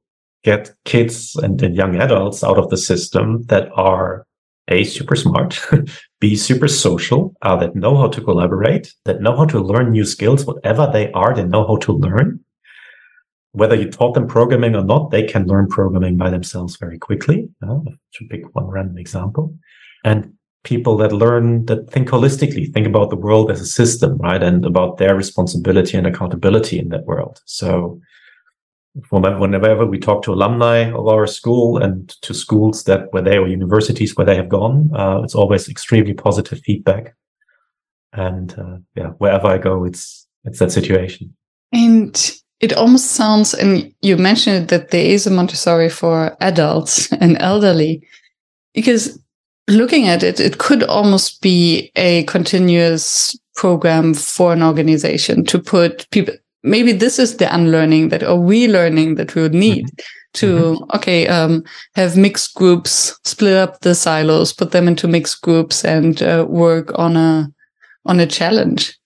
[0.49, 4.25] get kids and, and young adults out of the system that are
[4.69, 5.51] a super smart,
[6.21, 10.05] b super social, uh, that know how to collaborate, that know how to learn new
[10.05, 12.39] skills, whatever they are, they know how to learn
[13.57, 17.49] whether you taught them programming or not, they can learn programming by themselves very quickly.
[17.67, 17.79] Uh,
[18.13, 19.51] to pick one random example.
[20.03, 20.33] And
[20.63, 24.43] people that learn that think holistically, think about the world as a system, right?
[24.43, 27.41] And about their responsibility and accountability in that world.
[27.45, 27.99] So
[29.09, 33.47] whenever we talk to alumni of our school and to schools that where they or
[33.47, 37.15] universities where they have gone, uh, it's always extremely positive feedback.
[38.13, 41.35] And uh, yeah, wherever I go, it's it's that situation.
[41.73, 47.37] And it almost sounds, and you mentioned that there is a Montessori for adults and
[47.39, 48.07] elderly,
[48.73, 49.19] because
[49.67, 56.09] looking at it, it could almost be a continuous program for an organization to put
[56.11, 56.35] people.
[56.67, 60.39] Maybe this is the unlearning that, or relearning that we would need mm-hmm.
[60.39, 60.95] to, mm-hmm.
[60.97, 61.63] okay, um,
[61.95, 66.91] have mixed groups, split up the silos, put them into mixed groups, and uh, work
[66.97, 67.51] on a
[68.05, 68.97] on a challenge.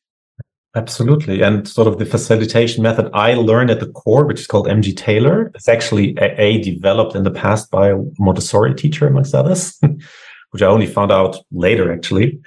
[0.73, 1.41] Absolutely.
[1.41, 4.95] And sort of the facilitation method I learned at the core, which is called MG
[4.95, 9.77] Taylor, is actually a, a developed in the past by a Montessori teacher, amongst others,
[10.51, 12.39] which I only found out later, actually.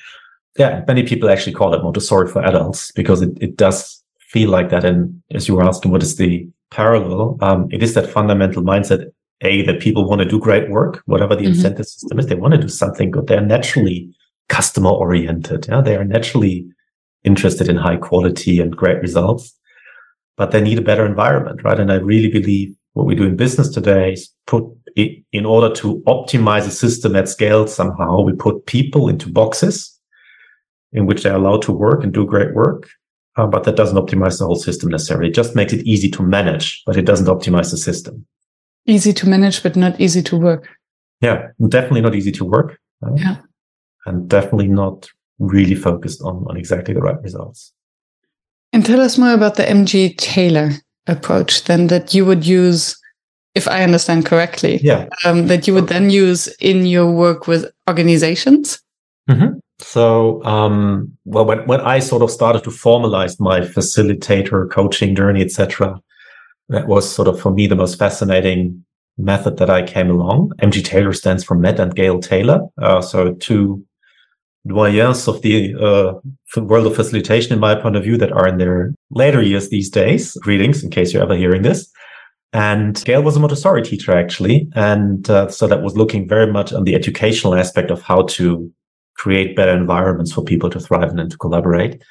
[0.56, 4.02] Yeah, many people actually call it Montessori for adults because it, it does
[4.34, 4.84] feel like that.
[4.84, 6.32] And as you were asking, what is the
[6.70, 7.38] parallel?
[7.40, 9.00] Um, it is that fundamental mindset,
[9.42, 11.54] A, that people want to do great work, whatever the mm-hmm.
[11.54, 13.28] incentive system is, they want to do something good.
[13.28, 13.98] They're naturally
[14.48, 15.66] customer oriented.
[15.68, 16.66] Yeah, they are naturally
[17.22, 19.44] interested in high quality and great results,
[20.36, 21.80] but they need a better environment, right?
[21.80, 24.64] And I really believe what we do in business today is put
[24.96, 29.76] it, in order to optimize a system at scale somehow, we put people into boxes
[30.92, 32.82] in which they're allowed to work and do great work.
[33.36, 35.28] Uh, but that doesn't optimize the whole system necessarily.
[35.28, 38.24] It just makes it easy to manage, but it doesn't optimize the system.
[38.86, 40.68] Easy to manage, but not easy to work.
[41.20, 42.78] Yeah, definitely not easy to work.
[43.04, 43.36] Uh, yeah.
[44.06, 47.72] And definitely not really focused on, on exactly the right results.
[48.72, 50.70] And tell us more about the MG Taylor
[51.06, 52.96] approach then that you would use,
[53.54, 55.08] if I understand correctly, yeah.
[55.24, 58.80] Um, that you would then use in your work with organizations.
[59.30, 59.58] Mm-hmm.
[59.84, 65.42] So, um, well, when, when I sort of started to formalize my facilitator coaching journey,
[65.42, 66.00] etc.,
[66.70, 68.84] that was sort of for me the most fascinating
[69.18, 70.52] method that I came along.
[70.62, 72.60] MG Taylor stands for Matt and Gail Taylor.
[72.80, 73.84] Uh, so two
[74.66, 76.14] doyens of the uh,
[76.62, 79.90] world of facilitation, in my point of view, that are in their later years these
[79.90, 80.32] days.
[80.40, 81.92] Greetings, in case you're ever hearing this.
[82.54, 84.66] And Gail was a Montessori teacher, actually.
[84.74, 88.72] And uh, so that was looking very much on the educational aspect of how to
[89.16, 92.02] create better environments for people to thrive and to collaborate.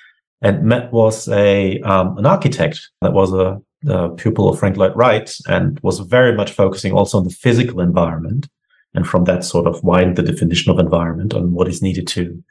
[0.42, 4.96] And Matt was a um, an architect that was a, a pupil of Frank Lloyd
[4.96, 8.50] Wright and was very much focusing also on the physical environment
[8.94, 12.44] and from that sort of widen the definition of environment on what is needed to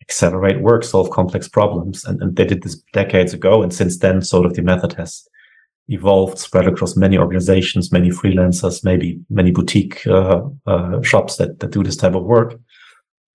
[0.00, 2.04] accelerate work, solve complex problems.
[2.04, 3.62] And, and they did this decades ago.
[3.62, 5.28] And since then, sort of the method has
[5.88, 11.70] evolved, spread across many organizations, many freelancers, maybe many boutique uh, uh, shops that, that
[11.70, 12.58] do this type of work.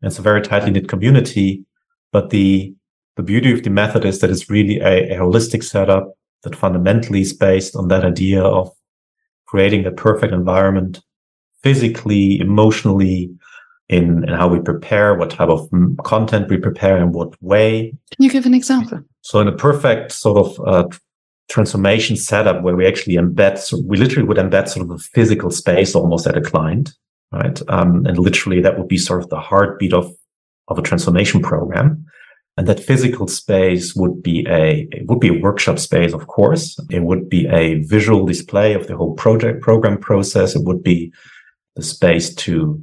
[0.02, 1.66] It's a very tightly knit community.
[2.12, 2.74] But the,
[3.16, 7.22] the beauty of the method is that it's really a, a holistic setup that fundamentally
[7.22, 8.72] is based on that idea of
[9.46, 11.02] creating a perfect environment
[11.62, 13.32] physically, emotionally,
[13.90, 15.70] in, in how we prepare, what type of
[16.04, 17.94] content we prepare, in what way.
[18.12, 19.02] Can you give an example?
[19.22, 20.88] So, in a perfect sort of uh,
[21.50, 25.52] transformation setup where we actually embed, so we literally would embed sort of a physical
[25.52, 26.94] space almost at a client,
[27.32, 27.62] right?
[27.68, 30.12] Um, and literally that would be sort of the heartbeat of
[30.68, 32.06] of a transformation program.
[32.58, 36.78] And that physical space would be a, it would be a workshop space, of course.
[36.90, 40.56] It would be a visual display of the whole project program process.
[40.56, 41.14] It would be
[41.76, 42.82] the space to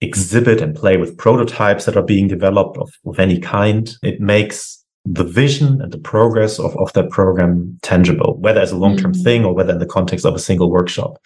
[0.00, 3.94] exhibit and play with prototypes that are being developed of, of any kind.
[4.02, 8.76] It makes the vision and the progress of, of that program tangible, whether as a
[8.76, 9.22] long-term mm-hmm.
[9.22, 11.18] thing or whether in the context of a single workshop.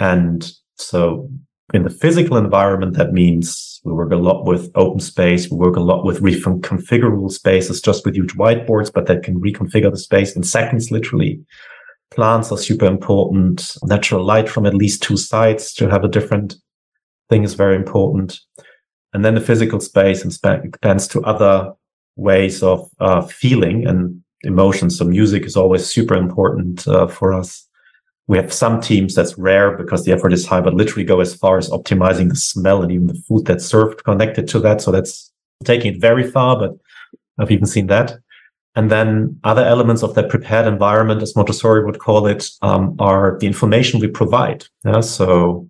[0.00, 1.30] And so
[1.72, 5.50] in the physical environment, that means we work a lot with open space.
[5.50, 9.90] We work a lot with reconfigurable spaces, just with huge whiteboards, but that can reconfigure
[9.90, 11.40] the space in seconds, literally.
[12.10, 13.76] Plants are super important.
[13.84, 16.56] Natural light from at least two sides to have a different
[17.28, 18.40] thing is very important.
[19.12, 21.72] And then the physical space expands to other
[22.16, 24.98] ways of uh, feeling and emotions.
[24.98, 27.66] So music is always super important uh, for us.
[28.30, 31.34] We have some teams that's rare because the effort is high, but literally go as
[31.34, 34.80] far as optimizing the smell and even the food that's served connected to that.
[34.80, 35.32] So that's
[35.64, 36.78] taking it very far, but
[37.40, 38.18] I've even seen that.
[38.76, 43.36] And then other elements of that prepared environment, as Montessori would call it, um, are
[43.40, 44.64] the information we provide.
[44.84, 45.00] Yeah?
[45.00, 45.68] So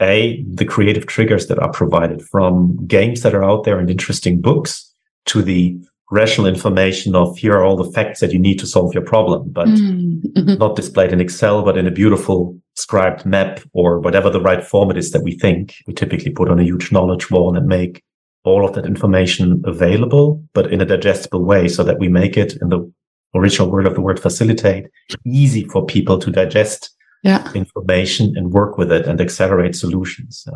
[0.00, 4.40] a, the creative triggers that are provided from games that are out there and interesting
[4.40, 4.90] books
[5.26, 5.78] to the
[6.10, 9.50] rational information of here are all the facts that you need to solve your problem,
[9.50, 10.54] but mm-hmm.
[10.54, 14.96] not displayed in Excel, but in a beautiful scribed map or whatever the right format
[14.96, 18.02] is that we think we typically put on a huge knowledge wall and make
[18.44, 22.54] all of that information available, but in a digestible way so that we make it
[22.62, 22.90] in the
[23.34, 24.86] original word of the word facilitate
[25.26, 26.90] easy for people to digest
[27.22, 27.52] yeah.
[27.52, 30.46] information and work with it and accelerate solutions.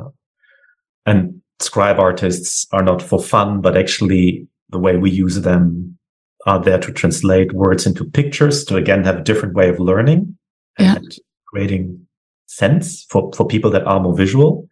[1.04, 5.98] and scribe artists are not for fun, but actually the way we use them
[6.46, 10.36] are there to translate words into pictures to again have a different way of learning
[10.78, 10.96] yeah.
[10.96, 12.06] and creating
[12.46, 14.66] sense for, for people that are more visual.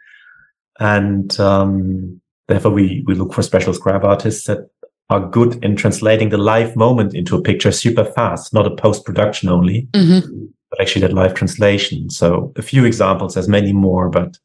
[0.80, 4.68] And um, therefore we, we look for special scribe artists that
[5.10, 9.04] are good in translating the live moment into a picture super fast, not a post
[9.04, 10.44] production only, mm-hmm.
[10.70, 12.10] but actually that live translation.
[12.10, 14.38] So a few examples, there's many more, but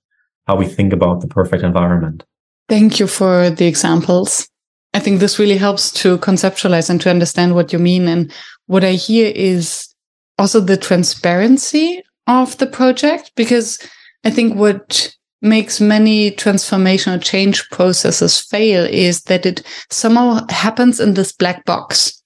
[0.47, 2.23] how we think about the perfect environment.
[2.67, 4.47] Thank you for the examples.
[4.95, 8.07] I think this really helps to conceptualize and to understand what you mean.
[8.07, 8.31] And
[8.67, 9.93] what I hear is
[10.39, 13.77] also the transparency of the project, because
[14.23, 21.13] I think what makes many transformational change processes fail is that it somehow happens in
[21.13, 22.23] this black box.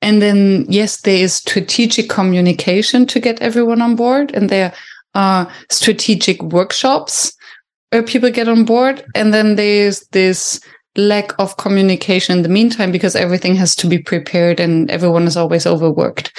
[0.00, 4.72] And then, yes, there is strategic communication to get everyone on board, and there
[5.16, 7.32] are strategic workshops
[7.90, 9.04] where people get on board.
[9.16, 10.60] And then there's this
[10.98, 15.36] lack of communication in the meantime because everything has to be prepared and everyone is
[15.36, 16.32] always overworked.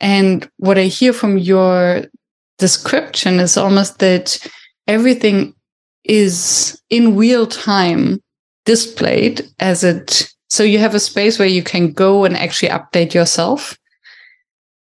[0.00, 2.04] And what I hear from your
[2.58, 4.38] description is almost that
[4.88, 5.54] everything
[6.04, 8.20] is in real time
[8.64, 13.12] displayed as it so you have a space where you can go and actually update
[13.12, 13.76] yourself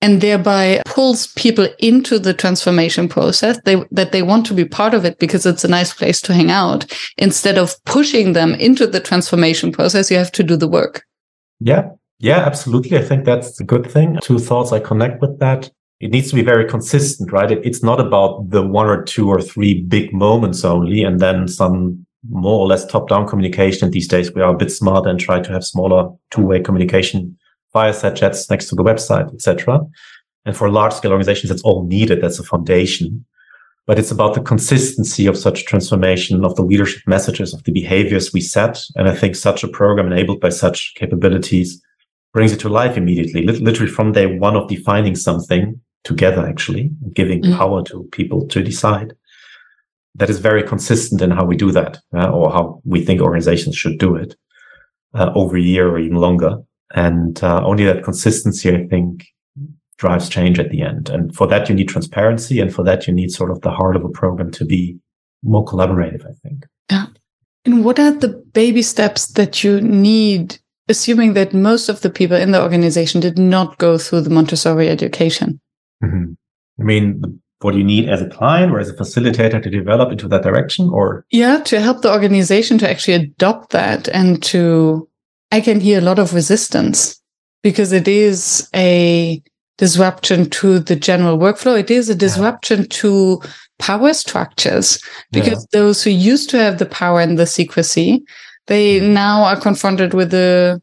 [0.01, 3.59] and thereby pulls people into the transformation process.
[3.65, 6.33] They, that they want to be part of it because it's a nice place to
[6.33, 6.85] hang out.
[7.17, 11.03] Instead of pushing them into the transformation process you have to do the work.
[11.59, 11.89] Yeah.
[12.19, 12.97] Yeah absolutely.
[12.97, 14.17] I think that's a good thing.
[14.21, 15.69] Two thoughts i connect with that.
[15.99, 17.51] It needs to be very consistent right?
[17.51, 21.47] It, it's not about the one or two or three big moments only and then
[21.47, 23.91] some more or less top down communication.
[23.91, 27.37] These days we are a bit smarter and try to have smaller two way communication
[27.73, 29.79] fireside chats next to the website, etc.
[30.45, 32.21] And for large scale organizations, that's all needed.
[32.21, 33.25] That's a foundation.
[33.87, 38.31] But it's about the consistency of such transformation of the leadership messages, of the behaviors
[38.31, 38.81] we set.
[38.95, 41.81] And I think such a program enabled by such capabilities
[42.33, 47.41] brings it to life immediately, literally from day one of defining something together, actually, giving
[47.43, 47.57] mm.
[47.57, 49.13] power to people to decide.
[50.15, 53.75] That is very consistent in how we do that, uh, or how we think organizations
[53.75, 54.35] should do it
[55.13, 56.57] uh, over a year or even longer.
[56.95, 59.25] And uh, only that consistency, I think,
[59.97, 61.09] drives change at the end.
[61.09, 62.59] And for that, you need transparency.
[62.59, 64.97] And for that, you need sort of the heart of a program to be
[65.43, 66.65] more collaborative, I think.
[66.89, 67.05] Yeah.
[67.65, 70.57] And what are the baby steps that you need,
[70.89, 74.89] assuming that most of the people in the organization did not go through the Montessori
[74.89, 75.61] education?
[76.03, 76.33] Mm-hmm.
[76.79, 80.11] I mean, what do you need as a client or as a facilitator to develop
[80.11, 81.25] into that direction or?
[81.29, 85.07] Yeah, to help the organization to actually adopt that and to
[85.51, 87.21] I can hear a lot of resistance
[87.63, 89.41] because it is a
[89.77, 91.79] disruption to the general workflow.
[91.79, 92.87] It is a disruption yeah.
[92.89, 93.41] to
[93.79, 95.79] power structures because yeah.
[95.79, 98.23] those who used to have the power and the secrecy,
[98.67, 99.13] they mm-hmm.
[99.13, 100.81] now are confronted with the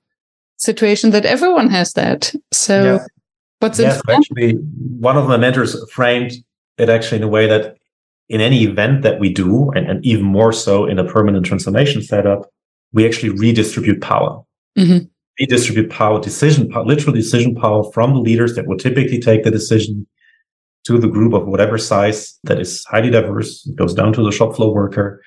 [0.57, 2.35] situation that everyone has that.
[2.53, 3.07] So yeah.
[3.61, 4.53] what's yes, actually
[4.99, 6.33] one of my mentors framed
[6.77, 7.77] it actually in a way that
[8.29, 12.03] in any event that we do, and, and even more so in a permanent transformation
[12.03, 12.51] setup,
[12.93, 14.43] we actually redistribute power.
[14.79, 15.07] Mm-hmm.
[15.41, 19.51] Redistribute power, decision power, literal decision power from the leaders that would typically take the
[19.51, 20.07] decision
[20.85, 24.33] to the group of whatever size that is highly diverse, it goes down to the
[24.33, 25.23] shop floor worker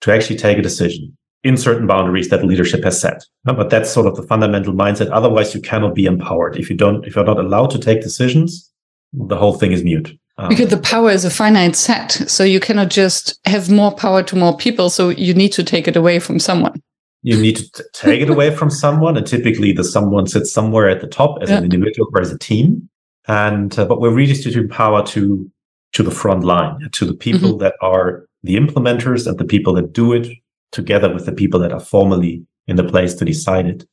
[0.00, 3.24] to actually take a decision in certain boundaries that leadership has set.
[3.44, 5.10] But that's sort of the fundamental mindset.
[5.10, 6.56] Otherwise, you cannot be empowered.
[6.56, 8.70] If you don't, if you're not allowed to take decisions,
[9.12, 10.16] the whole thing is mute.
[10.38, 12.12] Um, because the power is a finite set.
[12.12, 14.88] So you cannot just have more power to more people.
[14.88, 16.80] So you need to take it away from someone.
[17.22, 19.16] You need to t- take it away from someone.
[19.16, 21.58] And typically the someone sits somewhere at the top as yeah.
[21.58, 22.88] an individual or as a team.
[23.28, 25.50] And, uh, but we're redistributing power to,
[25.92, 27.62] to the front line, to the people mm-hmm.
[27.62, 30.26] that are the implementers and the people that do it
[30.72, 33.86] together with the people that are formally in the place to decide it.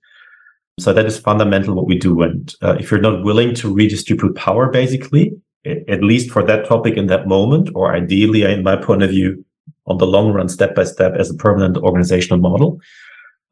[0.79, 2.21] So that is fundamental what we do.
[2.21, 5.33] And uh, if you're not willing to redistribute power, basically,
[5.65, 9.43] at least for that topic in that moment, or ideally, in my point of view,
[9.87, 12.79] on the long run, step by step as a permanent organizational model,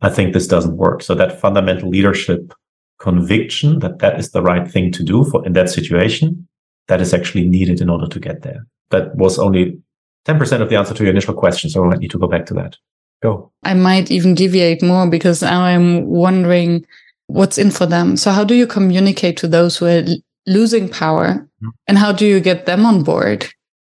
[0.02, 1.02] I think this doesn't work.
[1.02, 2.54] So that fundamental leadership
[3.00, 6.48] conviction that that is the right thing to do for in that situation,
[6.88, 8.66] that is actually needed in order to get there.
[8.90, 9.80] That was only
[10.26, 11.70] 10% of the answer to your initial question.
[11.70, 12.78] So I need to go back to that.
[13.22, 13.52] Go.
[13.64, 16.86] I might even deviate more because I'm wondering
[17.28, 18.16] what's in for them.
[18.16, 20.04] So how do you communicate to those who are
[20.46, 21.70] losing power mm-hmm.
[21.88, 23.48] and how do you get them on board?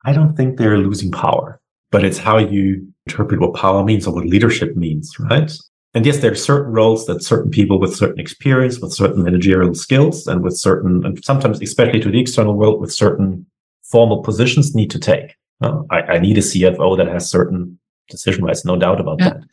[0.05, 4.15] I don't think they're losing power, but it's how you interpret what power means or
[4.15, 5.53] what leadership means, right?
[5.93, 9.75] And yes, there are certain roles that certain people with certain experience, with certain managerial
[9.75, 13.47] skills, and with certain, and sometimes, especially to the external world, with certain
[13.83, 15.37] formal positions need to take.
[15.61, 17.79] Uh, I, I, need a CFO that has certain
[18.09, 19.31] decision rights, no doubt about yeah.
[19.31, 19.45] that.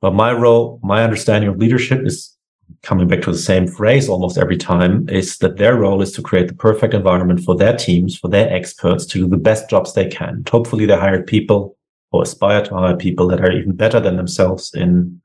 [0.00, 2.36] But my role, my understanding of leadership is
[2.82, 6.22] coming back to the same phrase almost every time is that their role is to
[6.22, 9.94] create the perfect environment for their teams, for their experts to do the best jobs
[9.94, 10.44] they can.
[10.50, 11.76] Hopefully they hired people
[12.12, 15.20] or aspire to hire people that are even better than themselves in,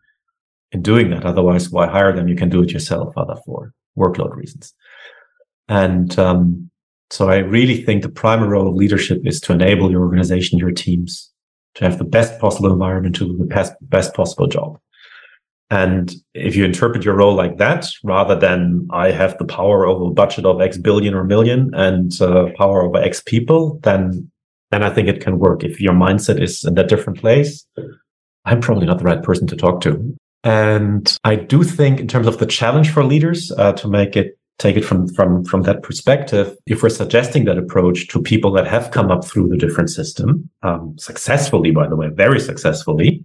[0.73, 1.25] in doing that.
[1.25, 2.27] Otherwise, why hire them?
[2.27, 4.73] You can do it yourself, other for workload reasons.
[5.67, 6.69] And, um,
[7.11, 10.71] so I really think the primary role of leadership is to enable your organization, your
[10.71, 11.31] teams
[11.75, 14.79] to have the best possible environment to do the best, best possible job.
[15.69, 20.05] And if you interpret your role like that, rather than I have the power over
[20.05, 24.29] a budget of X billion or million and uh, power over X people, then
[24.71, 25.63] then I think it can work.
[25.63, 27.65] If your mindset is in that different place,
[28.45, 30.17] I'm probably not the right person to talk to.
[30.43, 34.37] And I do think, in terms of the challenge for leaders, uh, to make it
[34.59, 38.67] take it from from from that perspective, if we're suggesting that approach to people that
[38.67, 43.23] have come up through the different system um, successfully, by the way, very successfully,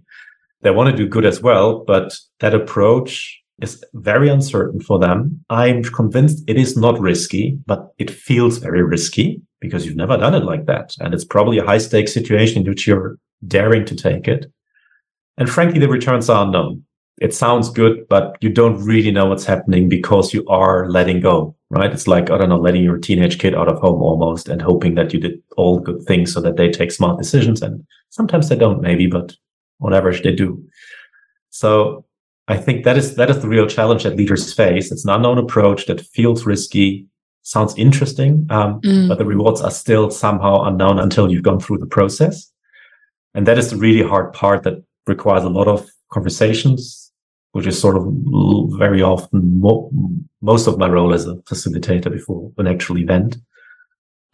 [0.61, 5.43] they want to do good as well, but that approach is very uncertain for them.
[5.49, 10.35] I'm convinced it is not risky, but it feels very risky because you've never done
[10.35, 10.95] it like that.
[10.99, 14.51] And it's probably a high stakes situation in which you're daring to take it.
[15.37, 16.85] And frankly, the returns are unknown.
[17.21, 21.55] It sounds good, but you don't really know what's happening because you are letting go,
[21.69, 21.91] right?
[21.91, 24.95] It's like, I don't know, letting your teenage kid out of home almost and hoping
[24.95, 27.61] that you did all good things so that they take smart decisions.
[27.61, 29.35] And sometimes they don't, maybe, but
[29.81, 30.63] on average they do.
[31.49, 32.05] So
[32.47, 34.91] I think that is that is the real challenge that leaders face.
[34.91, 37.05] It's an unknown approach that feels risky,
[37.43, 39.07] sounds interesting, um, mm.
[39.07, 42.51] but the rewards are still somehow unknown until you've gone through the process.
[43.35, 47.08] And that is the really hard part that requires a lot of conversations,
[47.51, 48.07] which is sort of
[48.77, 49.89] very often mo-
[50.41, 53.37] most of my role as a facilitator before an actual event.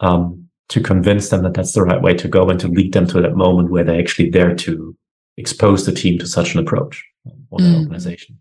[0.00, 3.06] Um, to convince them that that's the right way to go and to lead them
[3.06, 4.96] to that moment where they're actually dare to
[5.36, 7.04] expose the team to such an approach
[7.50, 7.80] or mm.
[7.80, 8.38] organization.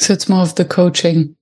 [0.00, 1.36] So it's more of the coaching.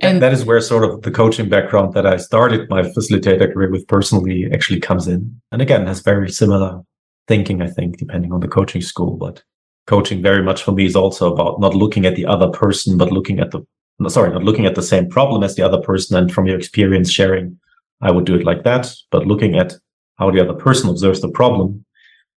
[0.00, 3.70] And that is where sort of the coaching background that I started my facilitator career
[3.70, 5.40] with personally actually comes in.
[5.52, 6.82] And again, has very similar
[7.28, 9.16] thinking, I think, depending on the coaching school.
[9.16, 9.42] But
[9.86, 13.12] coaching very much for me is also about not looking at the other person, but
[13.12, 13.64] looking at the,
[14.08, 16.16] sorry, not looking at the same problem as the other person.
[16.16, 17.58] And from your experience sharing,
[18.02, 19.74] I would do it like that, but looking at
[20.16, 21.84] how the other person observes the problem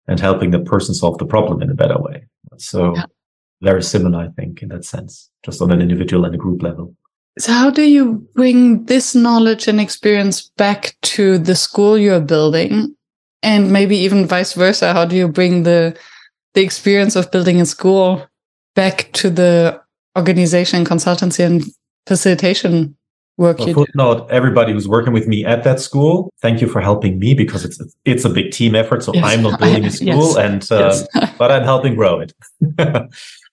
[0.07, 2.25] and helping the person solve the problem in a better way.
[2.57, 3.05] So yeah.
[3.61, 6.95] very similar, I think, in that sense, just on an individual and a group level.
[7.39, 12.95] So how do you bring this knowledge and experience back to the school you're building?
[13.43, 15.95] And maybe even vice versa, how do you bring the
[16.53, 18.27] the experience of building a school
[18.75, 19.81] back to the
[20.17, 21.63] organization, consultancy and
[22.07, 22.95] facilitation
[23.37, 27.19] work well, footnote, everybody who's working with me at that school, thank you for helping
[27.19, 29.03] me because it's it's a big team effort.
[29.03, 29.23] So yes.
[29.23, 30.37] I'm not building a school, yes.
[30.37, 31.33] and uh, yes.
[31.37, 32.33] but I'm helping grow it.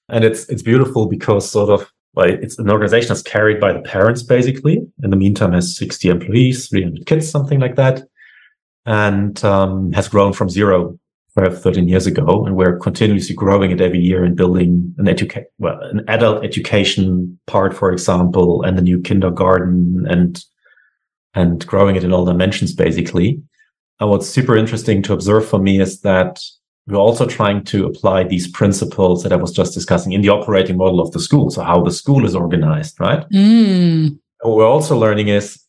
[0.08, 3.80] and it's it's beautiful because sort of like it's an organization that's carried by the
[3.80, 4.86] parents basically.
[5.02, 8.02] In the meantime, has 60 employees, 300 kids, something like that,
[8.86, 10.98] and um, has grown from zero
[11.34, 12.46] 12, 13 years ago.
[12.46, 17.38] And we're continuously growing it every year and building an educate, well, an adult education
[17.46, 20.44] part, for example, and the new kindergarten and,
[21.34, 23.42] and growing it in all dimensions, basically.
[24.00, 26.40] And what's super interesting to observe for me is that
[26.86, 30.76] we're also trying to apply these principles that I was just discussing in the operating
[30.76, 31.50] model of the school.
[31.50, 33.28] So how the school is organized, right?
[33.30, 34.18] Mm.
[34.42, 35.63] What we're also learning is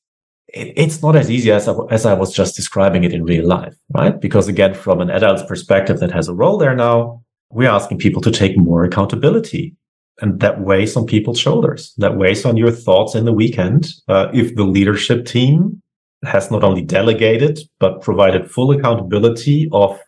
[0.55, 3.45] it, it's not as easy as I, as I was just describing it in real
[3.45, 4.19] life, right?
[4.19, 8.21] Because again, from an adult's perspective that has a role there now, we're asking people
[8.23, 9.75] to take more accountability.
[10.21, 11.93] And that weighs on people's shoulders.
[11.97, 13.89] That weighs on your thoughts in the weekend.
[14.07, 15.81] Uh, if the leadership team
[16.23, 19.99] has not only delegated, but provided full accountability of,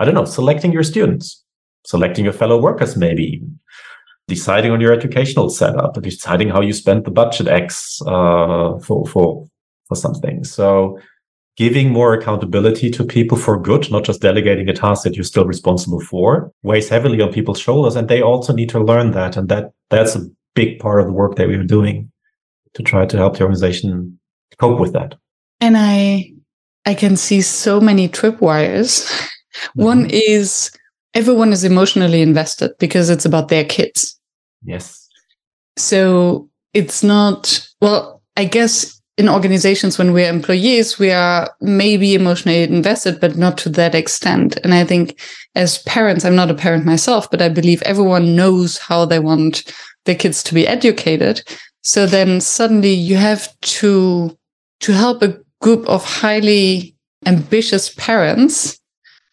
[0.00, 1.44] I don't know, selecting your students,
[1.86, 3.60] selecting your fellow workers, maybe even
[4.26, 9.46] deciding on your educational setup, deciding how you spend the budget X uh, for for
[9.92, 10.44] for something.
[10.44, 10.98] So
[11.56, 15.44] giving more accountability to people for good, not just delegating a task that you're still
[15.44, 19.48] responsible for, weighs heavily on people's shoulders, and they also need to learn that, and
[19.48, 22.10] that that's a big part of the work that we are doing
[22.74, 24.18] to try to help the organization
[24.58, 25.14] cope with that.
[25.60, 26.32] And I
[26.86, 29.04] I can see so many tripwires.
[29.04, 29.82] Mm-hmm.
[29.82, 30.70] One is
[31.14, 34.18] everyone is emotionally invested because it's about their kids.
[34.64, 35.06] Yes.
[35.76, 42.62] So it's not, well, I guess in organizations when we're employees, we are maybe emotionally
[42.62, 44.58] invested, but not to that extent.
[44.64, 45.20] And I think
[45.54, 49.70] as parents, I'm not a parent myself, but I believe everyone knows how they want
[50.06, 51.42] their kids to be educated.
[51.82, 54.36] So then suddenly you have to,
[54.80, 56.96] to help a group of highly
[57.26, 58.80] ambitious parents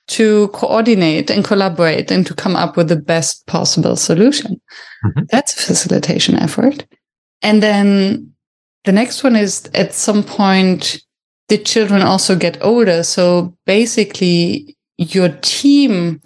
[0.07, 4.59] to coordinate and collaborate and to come up with the best possible solution.
[5.05, 5.23] Mm-hmm.
[5.29, 6.85] That's a facilitation effort.
[7.41, 8.33] And then
[8.89, 10.99] the next one is at some point,
[11.47, 13.03] the children also get older.
[13.03, 16.19] So basically, your team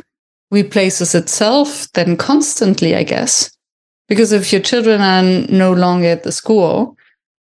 [0.50, 3.52] replaces itself then constantly, I guess.
[4.08, 6.96] Because if your children are no longer at the school,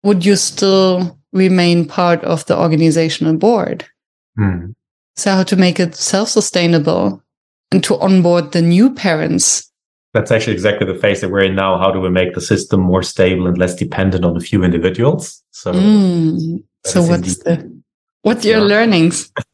[0.03, 3.85] would you still remain part of the organizational board?
[4.37, 4.75] Mm.
[5.15, 7.23] So how to make it self-sustainable
[7.71, 9.71] and to onboard the new parents.
[10.13, 11.77] That's actually exactly the phase that we're in now.
[11.77, 15.43] How do we make the system more stable and less dependent on a few individuals?
[15.51, 16.63] So, mm.
[16.85, 17.81] so what's the
[18.21, 18.63] what's your yeah.
[18.63, 19.31] learnings?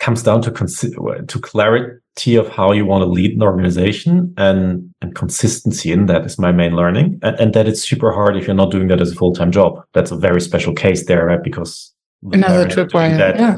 [0.00, 4.92] Comes down to consi- to clarity of how you want to lead an organization and
[5.00, 7.20] and consistency in that is my main learning.
[7.22, 9.52] And, and that it's super hard if you're not doing that as a full time
[9.52, 9.80] job.
[9.94, 11.42] That's a very special case there, right?
[11.42, 11.92] Because
[12.32, 13.16] another tripwire.
[13.18, 13.56] Yeah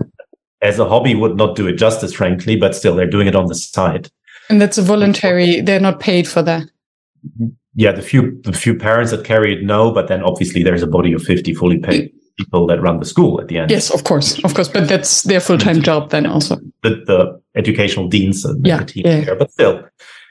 [0.65, 3.47] as a hobby would not do it justice, frankly, but still they're doing it on
[3.47, 4.11] the side.
[4.49, 6.63] And that's a voluntary, they're not paid for that.
[6.63, 7.47] Mm-hmm.
[7.77, 10.87] Yeah, the few the few parents that carry it no, but then obviously there's a
[10.87, 13.71] body of 50 fully paid people that run the school at the end.
[13.71, 15.83] Yes, of course, of course, but that's their full time mm-hmm.
[15.83, 16.57] job then also.
[16.83, 19.21] The, the educational deans and yeah, the team yeah.
[19.23, 19.85] here, but still,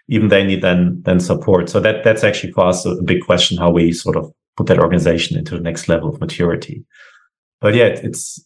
[0.08, 1.70] even they need then then support.
[1.70, 4.80] So that that's actually for us a big question how we sort of put that
[4.80, 6.86] organization into the next level of maturity.
[7.60, 8.44] But yeah, it's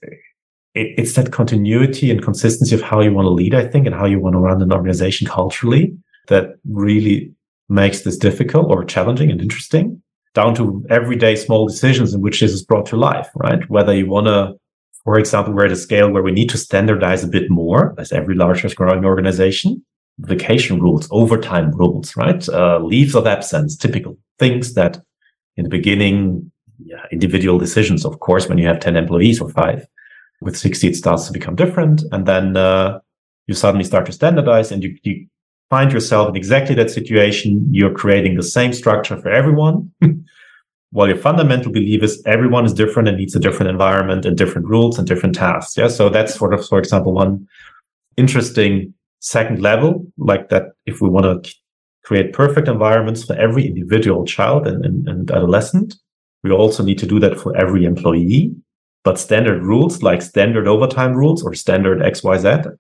[0.78, 3.96] it, it's that continuity and consistency of how you want to lead, I think, and
[3.96, 5.98] how you want to run an organization culturally
[6.28, 7.34] that really
[7.70, 10.02] makes this difficult or challenging and interesting
[10.34, 13.68] down to everyday small decisions in which this is brought to life, right?
[13.70, 14.56] Whether you want to,
[15.04, 18.12] for example, we're at a scale where we need to standardize a bit more as
[18.12, 19.84] every larger growing organization,
[20.20, 22.48] vacation rules, overtime rules, right?
[22.50, 25.02] Uh, leaves of absence, typical things that
[25.56, 26.52] in the beginning,
[26.84, 29.88] yeah, individual decisions, of course, when you have 10 employees or five,
[30.42, 32.04] with 60, it starts to become different.
[32.12, 33.00] And then uh,
[33.48, 35.28] you suddenly start to standardize and you, you
[35.70, 37.68] find yourself in exactly that situation.
[37.72, 39.92] You're creating the same structure for everyone.
[40.92, 44.68] While your fundamental belief is everyone is different and needs a different environment and different
[44.68, 45.76] rules and different tasks.
[45.76, 45.90] Yeah.
[45.90, 47.46] So that's sort of, for example, one
[48.16, 51.56] interesting second level, like that if we want to
[52.06, 55.96] create perfect environments for every individual child and, and, and adolescent,
[56.44, 58.56] we also need to do that for every employee
[59.08, 62.78] but standard rules like standard overtime rules or standard XYZ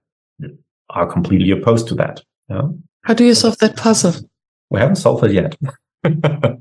[0.89, 2.21] are completely opposed to that.
[2.49, 2.63] Yeah?
[3.03, 4.29] How do you solve that puzzle?
[4.69, 5.55] We haven't solved it yet.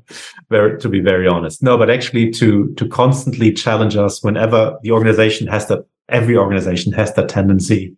[0.49, 1.61] very, to be very honest.
[1.61, 6.93] No, but actually to, to constantly challenge us whenever the organization has that, every organization
[6.93, 7.93] has that tendency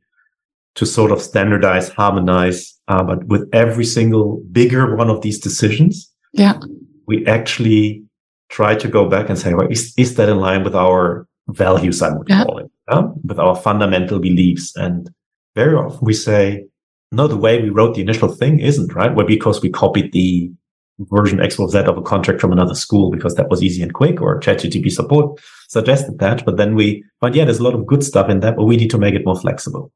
[0.73, 6.11] to sort of standardize, harmonize, uh, but with every single bigger one of these decisions,
[6.33, 6.57] yeah,
[7.05, 8.03] we actually
[8.49, 12.01] try to go back and say, well, is, is that in line with our values,
[12.01, 12.43] I would yeah.
[12.43, 13.03] call it, yeah?
[13.23, 14.75] with our fundamental beliefs.
[14.75, 15.09] And
[15.55, 16.65] very often we say,
[17.11, 19.13] no, the way we wrote the initial thing isn't right.
[19.13, 20.51] Well, because we copied the
[20.99, 23.93] version X or Z of a contract from another school because that was easy and
[23.93, 26.45] quick, or ChatGPT support suggested that.
[26.45, 28.77] But then we find, yeah, there's a lot of good stuff in that, but we
[28.77, 29.91] need to make it more flexible.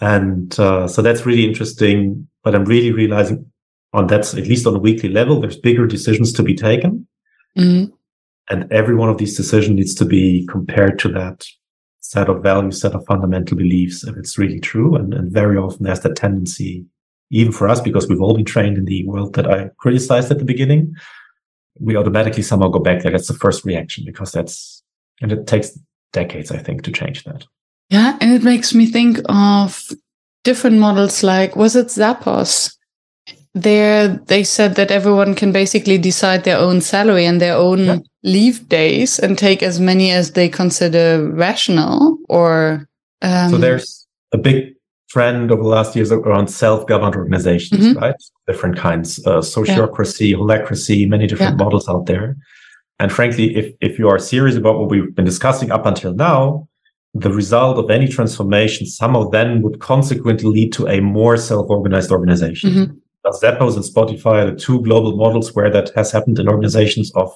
[0.00, 2.26] And uh, so that's really interesting.
[2.42, 3.50] But I'm really realizing
[3.92, 7.06] on that, at least on a weekly level, there's bigger decisions to be taken.
[7.56, 7.92] Mm-hmm.
[8.50, 11.46] And every one of these decisions needs to be compared to that
[12.00, 14.94] set of values, set of fundamental beliefs, if it's really true.
[14.94, 16.84] And, and very often there's that tendency,
[17.30, 20.38] even for us, because we've all been trained in the world that I criticized at
[20.38, 20.94] the beginning,
[21.80, 23.12] we automatically somehow go back there.
[23.12, 24.82] That's the first reaction because that's,
[25.22, 25.78] and it takes
[26.12, 27.46] decades, I think, to change that.
[27.88, 28.18] Yeah.
[28.20, 29.88] And it makes me think of
[30.44, 32.76] different models like, was it Zappos?
[33.54, 37.98] There, they said that everyone can basically decide their own salary and their own yeah.
[38.24, 42.88] leave days and take as many as they consider rational or.
[43.22, 44.74] Um, so there's a big
[45.08, 47.98] trend over the last years around self-governed organizations, mm-hmm.
[47.98, 48.16] right?
[48.48, 50.36] Different kinds, uh, sociocracy, yeah.
[50.36, 51.64] holacracy, many different yeah.
[51.64, 52.36] models out there.
[52.98, 56.68] And frankly, if, if you are serious about what we've been discussing up until now,
[57.14, 62.70] the result of any transformation somehow then would consequently lead to a more self-organized organization.
[62.70, 62.94] Mm-hmm.
[63.32, 67.34] Zappos and Spotify are the two global models where that has happened in organizations of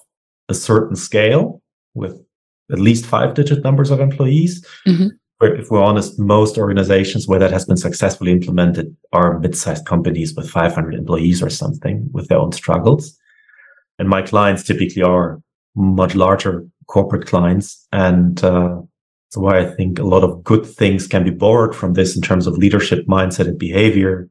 [0.49, 1.62] a certain scale
[1.95, 2.20] with
[2.70, 4.64] at least five digit numbers of employees.
[4.86, 5.09] Mm-hmm
[5.41, 10.51] if we're honest, most organizations where that has been successfully implemented are mid-sized companies with
[10.51, 13.16] 500 employees or something with their own struggles.
[13.99, 15.41] And my clients typically are
[15.76, 17.86] much larger corporate clients.
[17.93, 18.80] And uh,
[19.26, 22.22] that's why I think a lot of good things can be borrowed from this in
[22.22, 24.28] terms of leadership mindset and behavior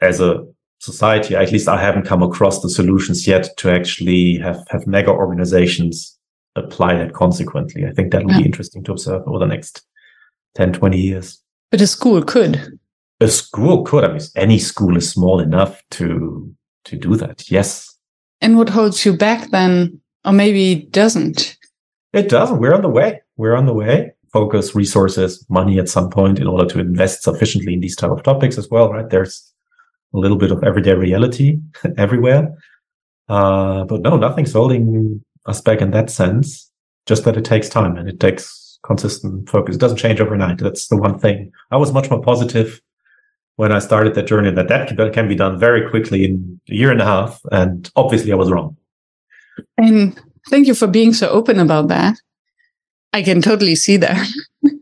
[0.00, 0.44] as a
[0.78, 1.34] society.
[1.34, 6.18] At least I haven't come across the solutions yet to actually have, have mega organizations
[6.56, 7.86] apply that consequently.
[7.86, 8.38] I think that'll yeah.
[8.38, 9.82] be interesting to observe over the next
[10.54, 11.42] 10, 20 years.
[11.70, 12.78] But a school could.
[13.20, 14.04] A school could.
[14.04, 16.54] I mean, any school is small enough to
[16.84, 17.50] to do that.
[17.50, 17.94] Yes.
[18.40, 21.56] And what holds you back then, or maybe doesn't?
[22.12, 22.60] It doesn't.
[22.60, 23.20] We're on the way.
[23.36, 24.12] We're on the way.
[24.32, 28.22] Focus, resources, money at some point in order to invest sufficiently in these type of
[28.22, 28.90] topics as well.
[28.92, 29.10] Right?
[29.10, 29.47] There's
[30.14, 31.58] a little bit of everyday reality
[31.96, 32.54] everywhere.
[33.28, 36.70] Uh, but no, nothing's holding us back in that sense.
[37.06, 39.76] Just that it takes time and it takes consistent focus.
[39.76, 40.58] It doesn't change overnight.
[40.58, 41.52] That's the one thing.
[41.70, 42.80] I was much more positive
[43.56, 46.90] when I started that journey that that can be done very quickly in a year
[46.92, 47.40] and a half.
[47.50, 48.76] And obviously I was wrong.
[49.76, 52.16] And thank you for being so open about that.
[53.12, 54.26] I can totally see that.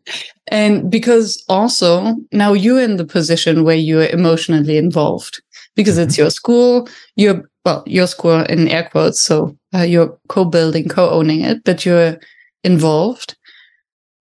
[0.48, 5.42] and because also now you're in the position where you're emotionally involved
[5.74, 6.22] because it's mm-hmm.
[6.22, 9.20] your school, you're, well, your school in air quotes.
[9.20, 12.18] So uh, you're co-building, co-owning it, but you're
[12.64, 13.36] involved.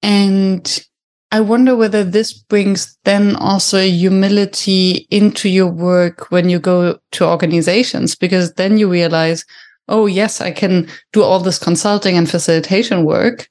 [0.04, 0.86] And
[1.32, 7.26] I wonder whether this brings then also humility into your work when you go to
[7.26, 9.46] organizations, because then you realize,
[9.88, 13.48] oh, yes, I can do all this consulting and facilitation work,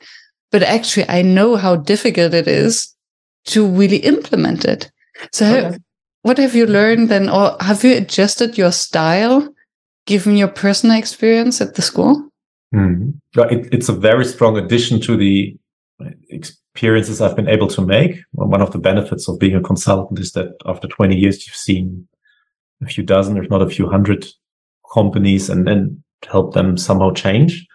[0.50, 2.94] but actually I know how difficult it is
[3.46, 4.90] to really implement it.
[5.32, 5.78] So, okay.
[6.22, 9.48] what have you learned then, or have you adjusted your style
[10.06, 12.28] given your personal experience at the school?
[12.74, 13.14] Mm.
[13.36, 15.56] It, it's a very strong addition to the
[16.28, 18.16] experiences I've been able to make.
[18.32, 22.08] One of the benefits of being a consultant is that after 20 years, you've seen
[22.82, 24.26] a few dozen, if not a few hundred
[24.92, 27.66] companies and then help them somehow change.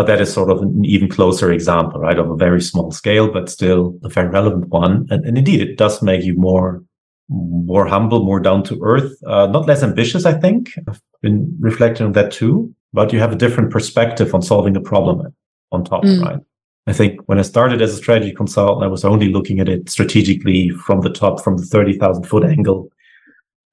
[0.00, 2.18] But that is sort of an even closer example, right?
[2.18, 5.06] Of a very small scale, but still a very relevant one.
[5.10, 6.82] And, and indeed, it does make you more,
[7.28, 10.72] more humble, more down to earth, uh, not less ambitious, I think.
[10.88, 14.80] I've been reflecting on that too, but you have a different perspective on solving a
[14.80, 15.34] problem
[15.70, 16.24] on top, mm.
[16.24, 16.40] right?
[16.86, 19.90] I think when I started as a strategy consultant, I was only looking at it
[19.90, 22.90] strategically from the top, from the 30,000 foot angle.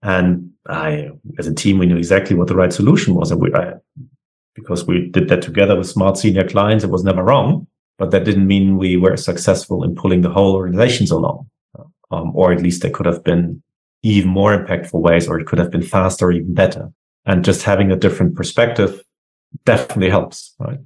[0.01, 1.07] And I,
[1.39, 3.31] as a team, we knew exactly what the right solution was.
[3.31, 3.75] And we, I,
[4.57, 8.25] because we did that together with smart senior clients, it was never wrong, but that
[8.25, 11.47] didn't mean we were successful in pulling the whole organizations along.
[12.09, 13.61] Um, or at least there could have been
[14.01, 16.89] even more impactful ways, or it could have been faster, or even better.
[17.25, 19.01] And just having a different perspective
[19.65, 20.79] definitely helps, right?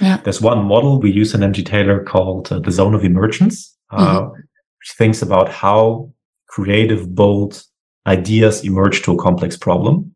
[0.00, 0.18] Yeah.
[0.18, 4.20] There's one model we use in MG Taylor called uh, the zone of emergence, uh,
[4.20, 4.32] mm-hmm.
[4.34, 6.12] which thinks about how
[6.48, 7.62] creative, bold
[8.06, 10.14] ideas emerge to a complex problem.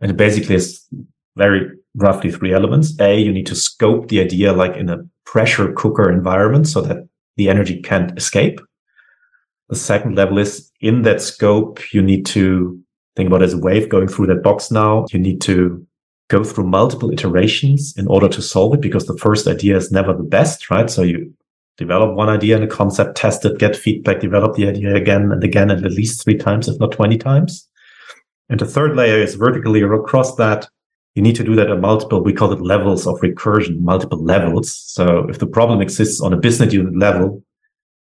[0.00, 0.84] And it basically is
[1.36, 2.98] very roughly three elements.
[3.00, 7.08] A, you need to scope the idea like in a pressure cooker environment so that
[7.36, 8.60] the energy can't escape.
[9.68, 12.78] The second level is in that scope, you need to
[13.16, 15.06] think about as a wave going through that box now.
[15.12, 15.86] You need to
[16.28, 20.14] go through multiple iterations in order to solve it because the first idea is never
[20.14, 20.88] the best, right?
[20.88, 21.32] So you
[21.76, 25.42] develop one idea and a concept, test it, get feedback, develop the idea again and
[25.42, 27.68] again, and at least three times, if not 20 times.
[28.48, 30.68] And the third layer is vertically or across that.
[31.14, 34.74] You need to do that at multiple, we call it levels of recursion, multiple levels.
[34.86, 37.42] So if the problem exists on a business unit level,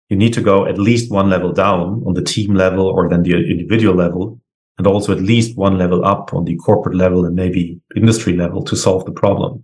[0.09, 3.23] you need to go at least one level down on the team level or then
[3.23, 4.39] the individual level
[4.77, 8.63] and also at least one level up on the corporate level and maybe industry level
[8.63, 9.63] to solve the problem.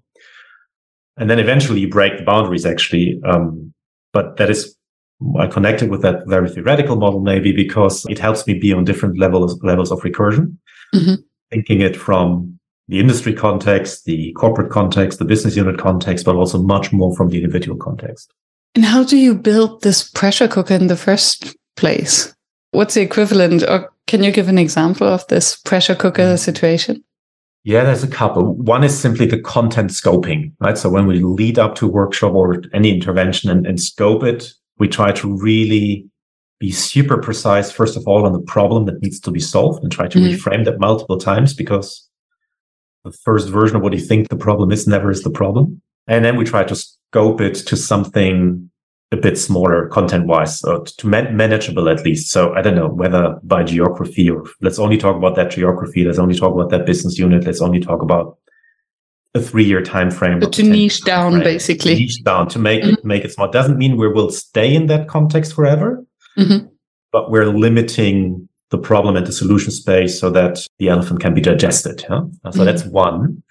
[1.17, 3.19] And then eventually you break the boundaries actually.
[3.25, 3.73] Um,
[4.13, 4.75] but that is,
[5.39, 9.17] I connected with that very theoretical model maybe because it helps me be on different
[9.17, 10.57] levels, levels of recursion,
[10.93, 11.15] mm-hmm.
[11.49, 12.56] thinking it from
[12.87, 17.29] the industry context, the corporate context, the business unit context, but also much more from
[17.29, 18.31] the individual context.
[18.75, 22.33] And how do you build this pressure cooker in the first place?
[22.71, 23.63] What's the equivalent?
[23.63, 26.39] Or can you give an example of this pressure cooker mm.
[26.39, 27.03] situation?
[27.63, 28.55] Yeah, there's a couple.
[28.55, 30.77] One is simply the content scoping, right?
[30.77, 34.53] So when we lead up to a workshop or any intervention and, and scope it,
[34.77, 36.07] we try to really
[36.59, 39.91] be super precise, first of all, on the problem that needs to be solved and
[39.91, 40.33] try to mm.
[40.33, 42.07] reframe that multiple times because
[43.07, 45.81] the first version of what you think the problem is never is the problem.
[46.07, 48.69] And then we try to scope it to something
[49.11, 52.29] a bit smaller content wise, or to man- manageable at least.
[52.29, 56.03] So I don't know whether by geography or let's only talk about that geography.
[56.03, 57.45] Let's only talk about that business unit.
[57.45, 58.37] Let's only talk about
[59.33, 60.41] a three year time frame.
[60.41, 61.43] To niche down, frame.
[61.43, 61.95] basically.
[61.95, 62.95] Niche down to make mm-hmm.
[62.95, 63.53] it make it smart.
[63.53, 66.05] Doesn't mean we will stay in that context forever,
[66.37, 66.67] mm-hmm.
[67.13, 71.41] but we're limiting the problem and the solution space so that the elephant can be
[71.41, 72.01] digested.
[72.07, 72.25] Huh?
[72.43, 72.65] So mm-hmm.
[72.65, 73.43] that's one.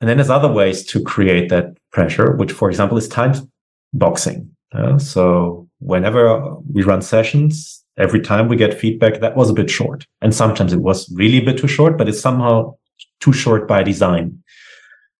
[0.00, 3.34] And then there's other ways to create that pressure, which, for example, is time
[3.92, 4.50] boxing.
[4.74, 9.70] Uh, so whenever we run sessions, every time we get feedback, that was a bit
[9.70, 10.06] short.
[10.20, 12.74] And sometimes it was really a bit too short, but it's somehow
[13.20, 14.42] too short by design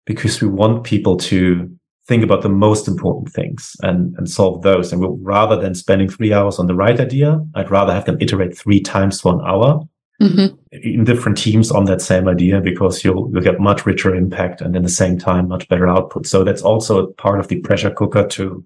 [0.04, 1.70] because we want people to
[2.08, 4.92] think about the most important things and, and solve those.
[4.92, 8.18] And we'll, rather than spending three hours on the right idea, I'd rather have them
[8.20, 9.80] iterate three times for an hour
[10.20, 10.56] mm-hmm.
[10.72, 14.74] in different teams on that same idea because you'll, you'll get much richer impact and
[14.74, 16.26] in the same time, much better output.
[16.26, 18.64] So that's also part of the pressure cooker to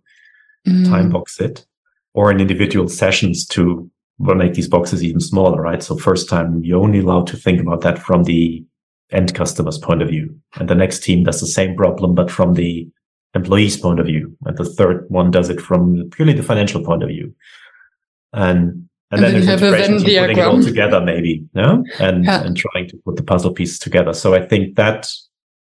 [0.66, 0.88] mm.
[0.88, 1.66] time box it
[2.14, 5.82] or in individual sessions to make these boxes even smaller, right?
[5.82, 8.64] So first time you're only allowed to think about that from the
[9.12, 10.34] end customer's point of view.
[10.54, 12.88] And the next team does the same problem, but from the
[13.36, 14.36] employee's point of view.
[14.44, 17.34] And the third one does it from purely the financial point of view.
[18.32, 21.84] And and, and then, then there's integration putting it all together, maybe, no?
[22.00, 22.42] And yeah.
[22.42, 24.12] and trying to put the puzzle pieces together.
[24.12, 25.08] So I think that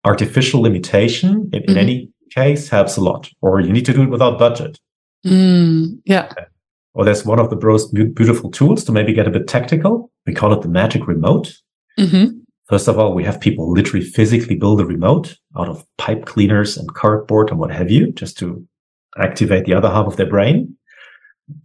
[0.04, 1.70] artificial limitation in, mm-hmm.
[1.70, 3.30] in any case helps a lot.
[3.40, 4.78] Or you need to do it without budget.
[5.26, 6.30] Mm, yeah.
[6.92, 10.10] Or there's one of the most beautiful tools to maybe get a bit tactical.
[10.26, 11.54] We call it the magic remote.
[11.98, 12.39] Mm-hmm.
[12.70, 16.76] First of all, we have people literally physically build a remote out of pipe cleaners
[16.76, 18.64] and cardboard and what have you, just to
[19.18, 20.76] activate the other half of their brain,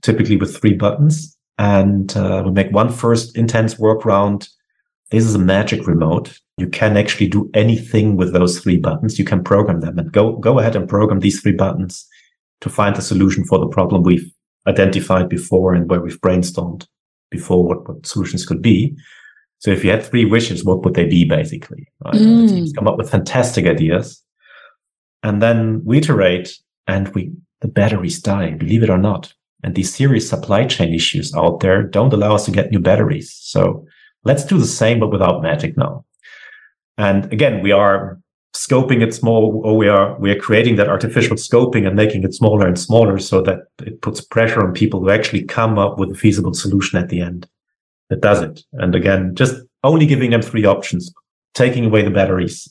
[0.01, 1.37] typically with three buttons.
[1.59, 4.49] And uh, we make one first intense workaround.
[5.11, 6.39] This is a magic remote.
[6.57, 9.19] You can actually do anything with those three buttons.
[9.19, 12.03] You can program them and go, go ahead and program these three buttons
[12.61, 14.31] to find a solution for the problem we've
[14.65, 16.87] identified before and where we've brainstormed
[17.29, 18.97] before what, what solutions could be.
[19.59, 21.87] So if you had three wishes, what would they be basically?
[22.03, 22.15] Right?
[22.15, 22.47] Mm.
[22.47, 24.21] The teams come up with fantastic ideas
[25.23, 26.55] and then we iterate
[26.87, 27.31] and we,
[27.61, 29.33] the batteries die, believe it or not.
[29.63, 33.35] And these serious supply chain issues out there don't allow us to get new batteries.
[33.41, 33.87] So
[34.23, 36.05] let's do the same, but without magic now.
[36.99, 38.19] And again, we are
[38.55, 42.33] scoping it small or we are we are creating that artificial scoping and making it
[42.33, 46.11] smaller and smaller so that it puts pressure on people who actually come up with
[46.11, 47.49] a feasible solution at the end
[48.09, 51.13] that does it and again just only giving them three options
[51.53, 52.69] taking away the batteries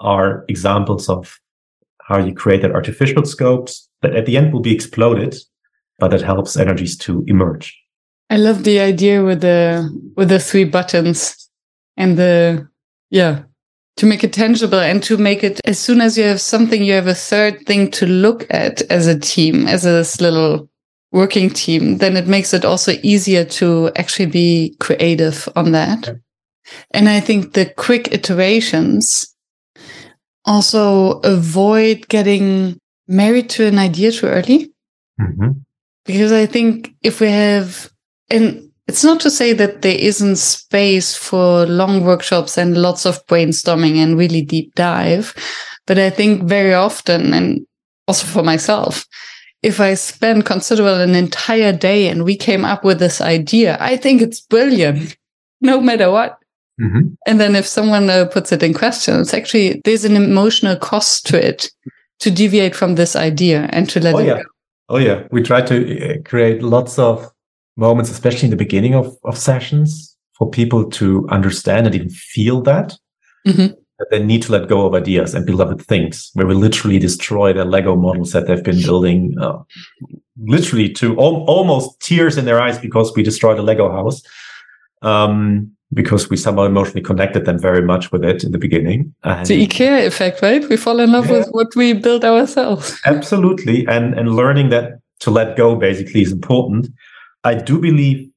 [0.00, 1.38] are examples of
[2.02, 5.36] how you create that artificial scopes that at the end will be exploded
[5.98, 7.82] but that helps energies to emerge.
[8.28, 11.48] I love the idea with the with the three buttons
[11.96, 12.68] and the
[13.10, 13.42] yeah
[13.96, 16.92] to make it tangible and to make it as soon as you have something, you
[16.92, 20.68] have a third thing to look at as a team, as this little
[21.12, 26.08] working team, then it makes it also easier to actually be creative on that.
[26.08, 26.18] Okay.
[26.90, 29.34] And I think the quick iterations
[30.44, 32.78] also avoid getting
[33.08, 34.72] married to an idea too early.
[35.20, 35.50] Mm-hmm.
[36.04, 37.90] Because I think if we have,
[38.30, 43.24] and it's not to say that there isn't space for long workshops and lots of
[43.26, 45.34] brainstorming and really deep dive.
[45.86, 47.66] But I think very often, and
[48.06, 49.05] also for myself,
[49.66, 53.96] if I spend considerable an entire day and we came up with this idea, I
[53.96, 55.16] think it's brilliant,
[55.60, 56.38] no matter what.
[56.80, 57.14] Mm-hmm.
[57.26, 61.26] And then if someone uh, puts it in question, it's actually, there's an emotional cost
[61.26, 61.68] to it
[62.20, 64.36] to deviate from this idea and to let oh, it yeah.
[64.36, 64.42] go.
[64.88, 65.26] Oh, yeah.
[65.32, 65.76] We try to
[66.10, 67.28] uh, create lots of
[67.76, 72.62] moments, especially in the beginning of, of sessions, for people to understand and even feel
[72.62, 72.96] that.
[73.44, 73.74] Mm-hmm.
[73.98, 77.52] That they need to let go of ideas and beloved things, where we literally destroy
[77.52, 79.58] their Lego models that they've been building, uh,
[80.38, 84.22] literally to al- almost tears in their eyes because we destroyed a Lego house.
[85.02, 89.14] Um, because we somehow emotionally connected them very much with it in the beginning.
[89.22, 90.68] And the IKEA effect, right?
[90.68, 91.38] We fall in love yeah.
[91.38, 92.98] with what we build ourselves.
[93.06, 93.86] Absolutely.
[93.86, 96.88] And, and learning that to let go basically is important.
[97.44, 98.28] I do believe,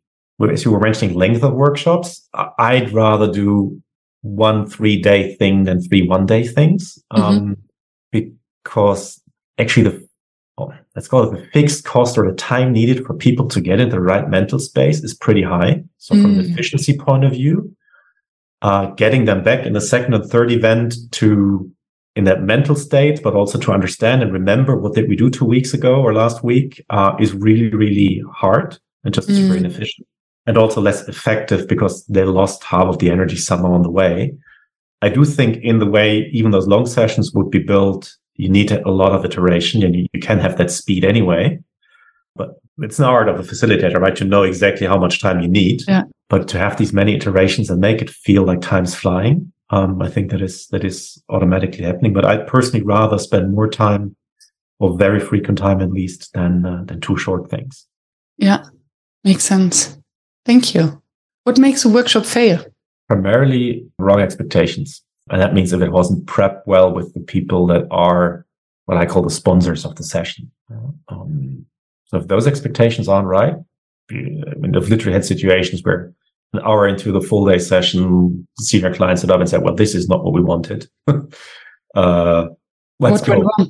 [0.50, 2.28] as you were mentioning, length of workshops.
[2.60, 3.82] I'd rather do
[4.22, 7.00] one three day thing than three one day things.
[7.14, 7.24] Mm-hmm.
[7.24, 7.58] Um,
[8.12, 9.22] because
[9.58, 10.08] actually the,
[10.58, 13.80] oh, let's call it the fixed cost or the time needed for people to get
[13.80, 15.84] in the right mental space is pretty high.
[15.98, 16.22] So mm.
[16.22, 16.52] from an mm.
[16.52, 17.76] efficiency point of view,
[18.62, 21.72] uh, getting them back in the second and third event to
[22.16, 25.46] in that mental state, but also to understand and remember what did we do two
[25.46, 29.36] weeks ago or last week uh, is really, really hard and just mm.
[29.36, 30.08] super inefficient
[30.50, 34.34] and also less effective because they lost half of the energy somewhere on the way.
[35.04, 38.72] I do think in the way even those long sessions would be built, you need
[38.72, 41.60] a lot of iteration and you, you can have that speed anyway.
[42.36, 44.16] But it's an art of a facilitator, right?
[44.16, 45.84] To know exactly how much time you need.
[45.88, 46.06] Yeah.
[46.30, 50.10] But to have these many iterations and make it feel like time's flying, um, I
[50.10, 52.14] think that is that is automatically happening.
[52.14, 54.16] But I personally rather spend more time,
[54.80, 57.86] or very frequent time at least, than uh, than two short things.
[58.38, 58.64] Yeah,
[59.24, 59.99] makes sense.
[60.46, 61.02] Thank you.
[61.44, 62.66] What makes a workshop fail?
[63.08, 67.88] Primarily wrong expectations, and that means if it wasn't prepped well with the people that
[67.92, 68.46] are
[68.86, 70.52] what I call the sponsors of the session.
[71.10, 71.66] Um,
[72.06, 73.54] so if those expectations aren't right,
[74.12, 76.14] I mean, I've literally had situations where
[76.54, 79.76] an hour into the full day session, the senior clients stood up and said, well,
[79.76, 80.90] this is not what we wanted.
[81.96, 82.48] uh,
[83.00, 83.66] let's what go.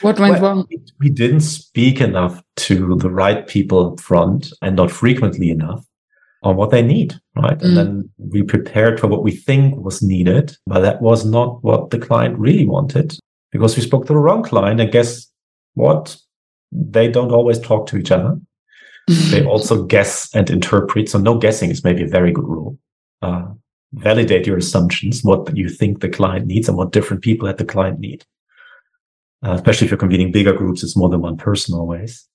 [0.00, 0.68] What went well, wrong?
[0.98, 5.84] We didn't speak enough to the right people up front and not frequently enough
[6.42, 7.58] on what they need, right?
[7.58, 7.64] Mm.
[7.64, 11.90] And then we prepared for what we think was needed, but that was not what
[11.90, 13.16] the client really wanted
[13.52, 14.80] because we spoke to the wrong client.
[14.80, 15.30] And guess
[15.74, 16.16] what?
[16.72, 18.38] They don't always talk to each other
[19.06, 21.08] they also guess and interpret.
[21.08, 22.78] So no guessing is maybe a very good rule.
[23.22, 23.46] Uh,
[23.92, 27.64] validate your assumptions, what you think the client needs and what different people at the
[27.64, 28.24] client need.
[29.44, 32.26] Uh, especially if you're convening bigger groups, it's more than one person always.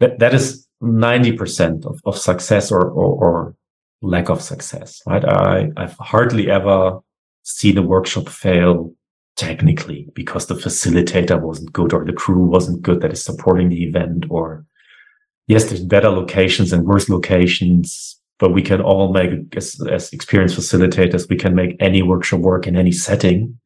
[0.00, 3.56] That, that is 90% of, of success or, or, or
[4.02, 5.24] lack of success, right?
[5.24, 7.00] I, I've hardly ever
[7.42, 8.92] seen a workshop fail
[9.36, 13.82] technically because the facilitator wasn't good or the crew wasn't good that is supporting the
[13.82, 14.64] event or
[15.46, 20.56] yes, there's better locations and worse locations, but we can all make, as, as experienced
[20.56, 23.58] facilitators, we can make any workshop work in any setting.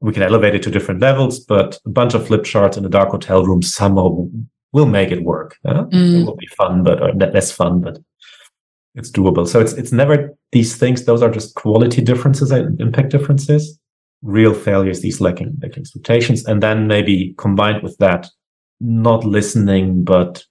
[0.00, 2.88] We can elevate it to different levels, but a bunch of flip charts in a
[2.88, 4.26] dark hotel room somehow
[4.72, 5.58] will make it work.
[5.66, 6.22] Mm.
[6.22, 7.98] It will be fun, but or less fun, but
[8.94, 9.46] it's doable.
[9.46, 11.04] So it's it's never these things.
[11.04, 13.78] Those are just quality differences, impact differences.
[14.22, 18.28] Real failures, these lacking, lacking expectations, and then maybe combined with that,
[18.78, 20.44] not listening, but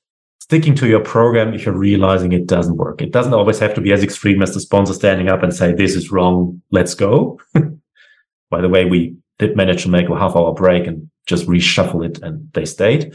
[0.50, 3.04] sticking to your program if you're realizing it doesn't work.
[3.04, 5.74] It doesn't always have to be as extreme as the sponsor standing up and say,
[5.74, 6.60] this is wrong.
[6.72, 7.40] Let's go.
[8.50, 12.06] By the way, we did manage to make a half hour break and just reshuffle
[12.06, 13.14] it and they stayed.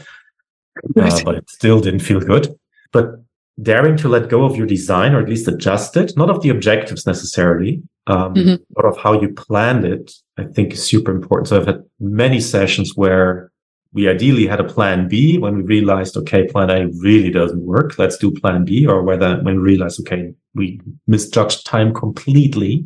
[0.97, 2.53] Uh, but it still didn't feel good.
[2.91, 3.15] But
[3.61, 6.49] daring to let go of your design or at least adjust it, not of the
[6.49, 8.55] objectives necessarily, um, mm-hmm.
[8.71, 11.47] but of how you planned it, I think is super important.
[11.47, 13.51] So I've had many sessions where
[13.93, 17.97] we ideally had a plan B when we realized, okay, plan A really doesn't work.
[17.97, 22.85] Let's do plan B or whether when we realized, okay, we misjudged time completely.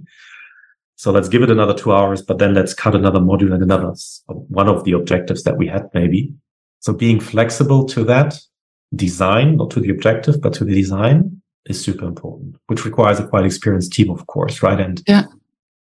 [1.00, 3.94] So let's give it another two hours, but then let's cut another module and another
[4.28, 6.34] one of the objectives that we had maybe.
[6.82, 8.38] So being flexible to that
[8.94, 13.26] design, not to the objective, but to the design is super important, which requires a
[13.26, 14.78] quite experienced team, of course, right?
[14.78, 15.24] And yeah.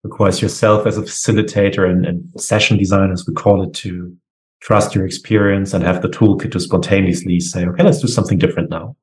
[0.04, 4.16] requires yourself as a facilitator and, and session designer, as we call it, to
[4.62, 8.70] trust your experience and have the toolkit to spontaneously say, okay, let's do something different
[8.70, 8.96] now.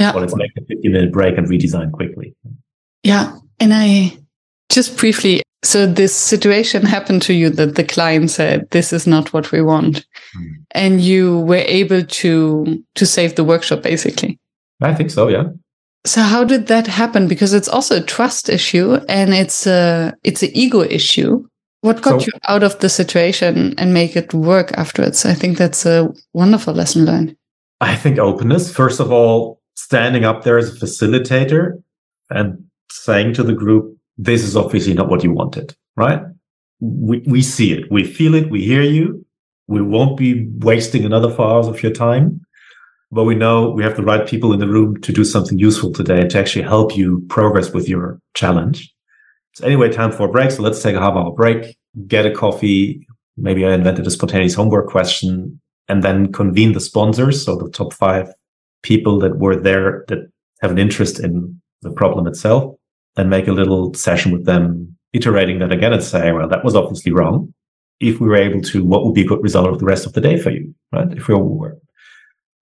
[0.00, 0.14] Yeah.
[0.14, 2.34] or let's make a 50 minute break and redesign quickly.
[3.02, 3.38] Yeah.
[3.60, 4.18] And I
[4.74, 9.32] just briefly, so this situation happened to you that the client said, this is not
[9.32, 10.04] what we want.
[10.36, 10.50] Mm.
[10.72, 14.38] And you were able to, to save the workshop basically.
[14.82, 15.28] I think so.
[15.28, 15.44] Yeah.
[16.04, 17.28] So how did that happen?
[17.28, 21.46] Because it's also a trust issue and it's a, it's an ego issue.
[21.80, 25.24] What got so, you out of the situation and make it work afterwards?
[25.24, 27.36] I think that's a wonderful lesson learned.
[27.80, 31.82] I think openness, first of all, standing up there as a facilitator
[32.30, 36.20] and saying to the group, this is obviously not what you wanted, right?
[36.80, 39.24] We, we see it, we feel it, we hear you.
[39.66, 42.44] We won't be wasting another four hours of your time,
[43.10, 45.92] but we know we have the right people in the room to do something useful
[45.92, 48.92] today and to actually help you progress with your challenge.
[49.54, 50.50] So anyway, time for a break.
[50.50, 53.06] So let's take a half hour break, get a coffee.
[53.36, 57.44] Maybe I invented a spontaneous homework question and then convene the sponsors.
[57.44, 58.28] So the top five
[58.82, 60.18] people that were there that
[60.60, 62.74] have an interest in the problem itself
[63.16, 66.74] and make a little session with them, iterating that again and saying, well, that was
[66.74, 67.52] obviously wrong.
[68.00, 70.12] If we were able to, what would be a good result of the rest of
[70.12, 70.74] the day for you?
[70.92, 71.12] Right.
[71.12, 71.78] If we were.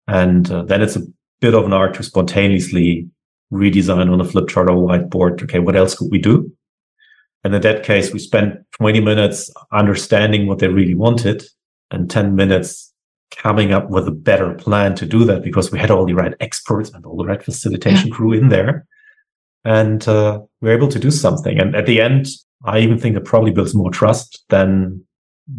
[0.08, 1.02] And uh, then it's a
[1.40, 3.08] bit of an art to spontaneously
[3.52, 5.42] redesign on a flip chart or whiteboard.
[5.42, 5.60] Okay.
[5.60, 6.52] What else could we do?
[7.44, 11.44] And in that case, we spent 20 minutes understanding what they really wanted
[11.90, 12.92] and 10 minutes
[13.30, 16.34] coming up with a better plan to do that because we had all the right
[16.40, 18.86] experts and all the right facilitation crew in there.
[19.64, 21.58] And uh, we we're able to do something.
[21.58, 22.26] And at the end,
[22.64, 25.04] I even think it probably builds more trust than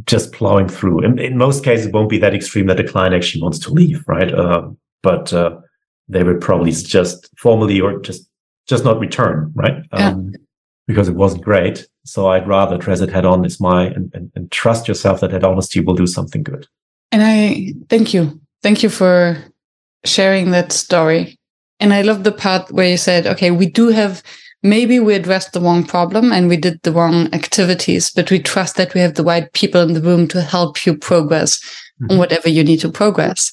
[0.06, 1.04] just plowing through.
[1.04, 3.72] In, in most cases, it won't be that extreme that the client actually wants to
[3.72, 4.34] leave, right?
[4.34, 4.70] Uh,
[5.04, 5.58] but uh,
[6.08, 8.28] they would probably just formally or just
[8.68, 9.84] just not return, right?
[9.92, 10.34] Um,
[10.88, 11.88] because it wasn't great.
[12.06, 13.44] So I'd rather address it head on.
[13.46, 16.68] Is my and, and, and trust yourself that that honesty will do something good.
[17.12, 19.38] And I thank you, thank you for
[20.06, 21.38] sharing that story.
[21.82, 24.24] And I love the part where you said, okay, we do have
[24.64, 28.78] maybe we addressed the wrong problem and we did the wrong activities, but we trust
[28.78, 31.60] that we have the right people in the room to help you progress
[32.02, 32.12] mm-hmm.
[32.12, 33.52] on whatever you need to progress.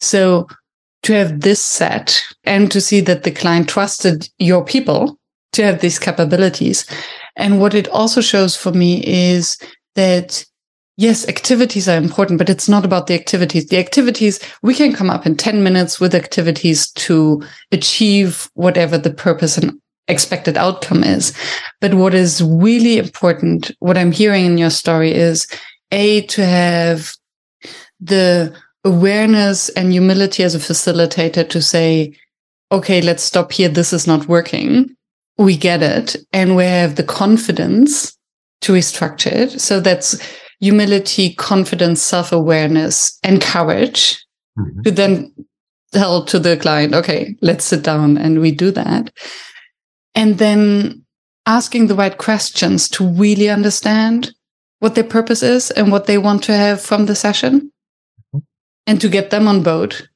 [0.00, 0.48] So
[1.02, 5.18] to have this set and to see that the client trusted your people
[5.52, 6.86] to have these capabilities.
[7.36, 9.58] And what it also shows for me is
[9.94, 10.44] that
[11.00, 13.66] yes, activities are important, but it's not about the activities.
[13.66, 17.42] The activities, we can come up in 10 minutes with activities to
[17.72, 21.32] achieve whatever the purpose and expected outcome is.
[21.80, 25.46] But what is really important, what I'm hearing in your story is
[25.90, 27.14] A, to have
[27.98, 32.14] the awareness and humility as a facilitator to say,
[32.70, 33.70] okay, let's stop here.
[33.70, 34.94] This is not working.
[35.38, 36.16] We get it.
[36.34, 38.14] And we have the confidence
[38.60, 39.60] to restructure it.
[39.60, 40.18] So that's
[40.60, 44.24] humility, confidence, self awareness, and courage
[44.58, 44.82] mm-hmm.
[44.82, 45.34] to then
[45.92, 49.12] tell to the client, okay, let's sit down and we do that.
[50.14, 51.04] And then
[51.46, 54.32] asking the right questions to really understand
[54.78, 57.72] what their purpose is and what they want to have from the session
[58.86, 60.08] and to get them on board.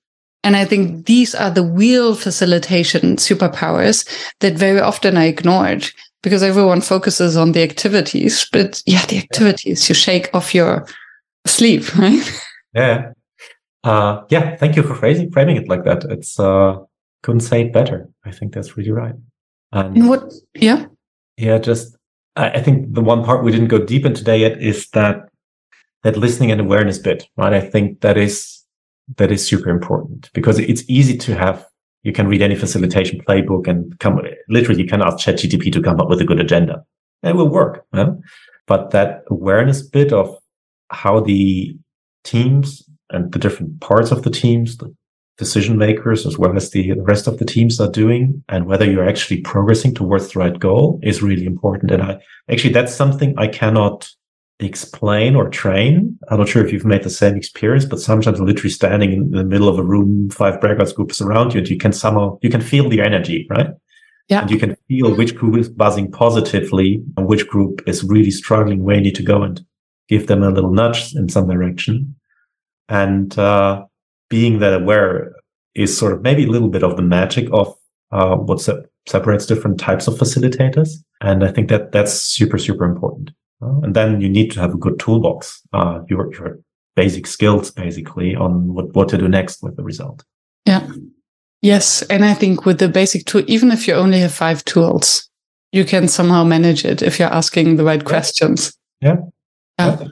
[0.43, 4.07] And I think these are the real facilitation superpowers
[4.41, 5.89] that very often are ignored
[6.25, 8.49] because everyone focuses on the activities.
[8.53, 10.87] But yeah, the activities, you shake off your
[11.47, 12.43] sleep, right?
[12.75, 13.13] Yeah.
[13.85, 14.57] Uh, yeah.
[14.57, 16.05] Thank you for phrasing, framing it like that.
[16.05, 16.79] It's, uh,
[17.23, 18.09] couldn't say it better.
[18.25, 19.15] I think that's really right.
[19.71, 20.87] And, and what, yeah.
[21.37, 21.59] Yeah.
[21.59, 21.97] Just,
[22.35, 25.29] I, I think the one part we didn't go deep into today yet is that,
[26.03, 27.53] that listening and awareness bit, right?
[27.53, 28.65] I think that is
[29.17, 31.67] that is super important because it's easy to have
[32.05, 36.01] you can read any facilitation playbook and come literally you can ask ChatGPT to come
[36.01, 36.85] up with a good agenda.
[37.23, 37.85] It will work.
[37.93, 38.13] Huh?
[38.67, 40.37] But that awareness bit of
[40.91, 41.77] how the
[42.23, 44.95] teams and the different parts of the teams, the
[45.39, 49.09] decision makers, as well as the rest of the teams are doing, and whether you're
[49.09, 51.91] actually progressing towards the right goal is really important.
[51.91, 54.09] And I actually, that's something I cannot
[54.61, 56.19] explain or train.
[56.29, 59.45] I'm not sure if you've made the same experience, but sometimes literally standing in the
[59.45, 62.61] middle of a room, five breakout groups around you, and you can somehow, you can
[62.61, 63.69] feel the energy, right?
[64.29, 64.43] Yeah.
[64.43, 68.83] And you can feel which group is buzzing positively and which group is really struggling
[68.83, 69.61] where you need to go and
[70.09, 72.15] give them a little nudge in some direction.
[72.89, 73.85] And, uh,
[74.31, 75.35] being that aware
[75.75, 77.75] is sort of maybe a little bit of the magic of,
[78.13, 80.91] uh, what se- separates different types of facilitators.
[81.21, 83.33] And I think that that's super, super important.
[83.61, 86.59] And then you need to have a good toolbox, uh, your, your
[86.97, 90.25] basic skills basically on what, what to do next with the result.
[90.67, 90.87] Yeah.
[91.63, 92.03] Yes.
[92.03, 95.29] And I think with the basic tool, even if you only have five tools,
[95.73, 98.09] you can somehow manage it if you're asking the right yeah.
[98.09, 98.77] questions.
[99.01, 99.17] Yeah.
[99.79, 99.97] yeah.
[100.01, 100.09] yeah.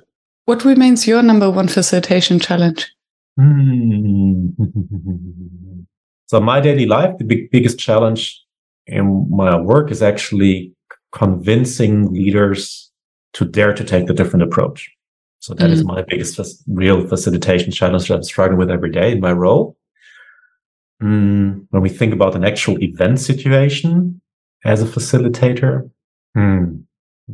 [0.46, 2.90] What remains your number one facilitation challenge?
[6.32, 8.42] So my daily life, the big, biggest challenge
[8.86, 10.72] in my work is actually
[11.10, 12.90] convincing leaders
[13.34, 14.90] to dare to take the different approach.
[15.40, 15.72] So that mm.
[15.72, 19.76] is my biggest real facilitation challenge that I'm struggling with every day in my role.
[21.02, 24.20] Mm, when we think about an actual event situation
[24.64, 25.90] as a facilitator,
[26.36, 26.76] hmm,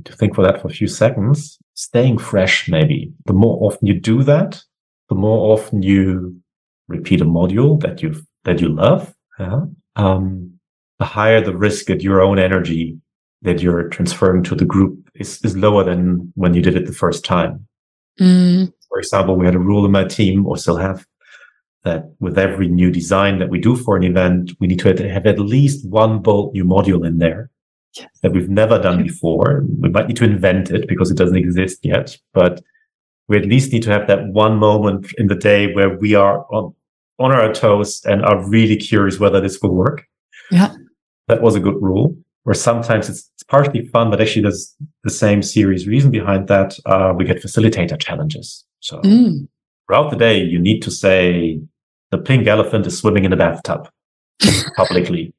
[0.05, 3.95] to think for that for a few seconds, staying fresh, maybe the more often you
[3.95, 4.63] do that,
[5.11, 6.41] the more often you
[6.89, 9.63] repeat a module that you that you love, yeah,
[9.97, 10.59] um,
[10.99, 12.99] the higher the risk that your own energy
[13.43, 16.93] that you're transferring to the group is, is lower than when you did it the
[16.93, 17.67] first time.
[18.21, 18.73] Mm.
[18.89, 21.07] For example, we had a rule in my team or still have
[21.85, 25.27] that with every new design that we do for an event, we need to have
[25.27, 27.51] at least one bold new module in there
[27.95, 28.09] yes.
[28.23, 29.65] that we've never done before.
[29.81, 32.61] We might need to invent it because it doesn't exist yet, but
[33.29, 36.45] we at least need to have that one moment in the day where we are
[36.51, 36.75] on,
[37.19, 40.05] on our toes and are really curious whether this will work.
[40.51, 40.75] Yeah.
[41.29, 44.75] That was a good rule where sometimes it's, it's partially fun, but actually there's
[45.05, 46.79] the same serious reason behind that.
[46.87, 48.65] Uh, we get facilitator challenges.
[48.81, 49.47] So mm.
[49.87, 51.61] throughout the day, you need to say
[52.11, 53.89] the pink elephant is swimming in the bathtub
[54.77, 55.35] publicly.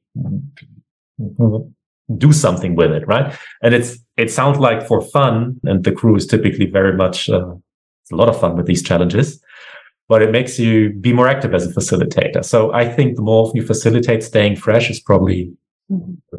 [2.16, 3.36] do something with it, right?
[3.62, 7.54] And it's it sounds like for fun, and the crew is typically very much uh,
[8.02, 9.40] it's a lot of fun with these challenges,
[10.08, 12.44] but it makes you be more active as a facilitator.
[12.44, 15.52] So I think the more you facilitate, staying fresh is probably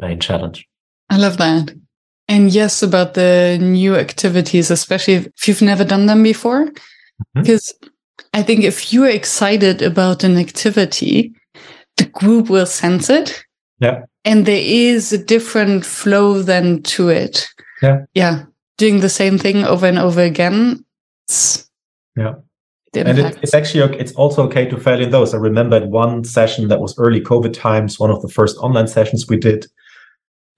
[0.00, 0.66] main challenge.
[1.10, 1.74] I love that.
[2.28, 7.42] And yes, about the new activities, especially if you've never done them before, mm-hmm.
[7.42, 7.74] because
[8.32, 11.34] I think if you're excited about an activity,
[11.96, 13.44] the group will sense it.
[13.80, 14.04] Yeah.
[14.24, 17.48] And there is a different flow then to it.
[17.82, 18.04] Yeah.
[18.14, 18.44] Yeah.
[18.78, 20.84] Doing the same thing over and over again.
[22.16, 22.34] yeah.
[22.94, 25.32] And it, it's actually it's also okay to fail in those.
[25.32, 29.26] I remember one session that was early COVID times, one of the first online sessions
[29.28, 29.66] we did,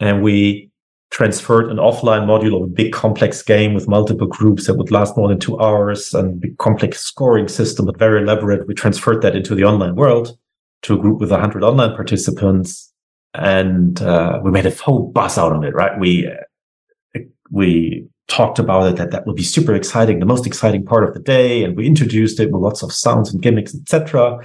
[0.01, 0.71] and we
[1.11, 5.17] transferred an offline module of a big complex game with multiple groups that would last
[5.17, 8.67] more than two hours and big complex scoring system, but very elaborate.
[8.67, 10.37] We transferred that into the online world
[10.83, 12.93] to a group with 100 online participants.
[13.33, 15.99] And uh, we made a whole buzz out of it, right?
[16.01, 17.21] We, uh,
[17.51, 21.15] we talked about it that that would be super exciting, the most exciting part of
[21.15, 21.63] the day.
[21.63, 24.39] And we introduced it with lots of sounds and gimmicks, etc.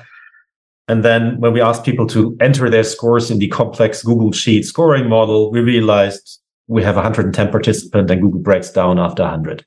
[0.88, 4.66] And then when we asked people to enter their scores in the complex Google Sheet
[4.66, 9.66] scoring model, we realized we have 110 participants and Google breaks down after 100.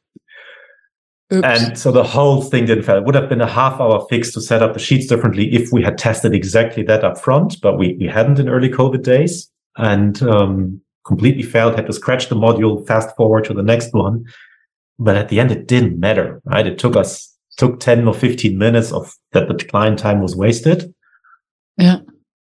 [1.33, 1.47] Oops.
[1.47, 2.99] And so the whole thing didn't fail.
[2.99, 5.73] It would have been a half hour fix to set up the sheets differently if
[5.73, 9.51] we had tested exactly that up front, but we, we hadn't in early COVID days
[9.77, 14.25] and um, completely failed, had to scratch the module, fast forward to the next one.
[14.99, 16.67] But at the end, it didn't matter, right?
[16.67, 20.95] It took us, took 10 or 15 minutes of that the client time was wasted.
[21.77, 21.99] Yeah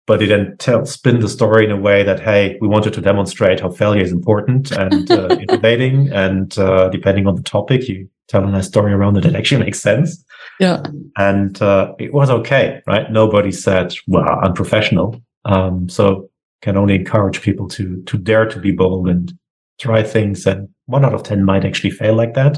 [0.08, 3.02] but he then tell spin the story in a way that hey we wanted to
[3.02, 8.08] demonstrate how failure is important and uh, innovating and uh, depending on the topic you
[8.28, 10.24] tell a nice story around it that actually makes sense
[10.60, 10.84] yeah
[11.18, 16.30] and uh, it was okay right nobody said well unprofessional um, so
[16.66, 19.34] can only encourage people to to dare to be bold and
[19.80, 22.58] try things and one out of ten might actually fail like that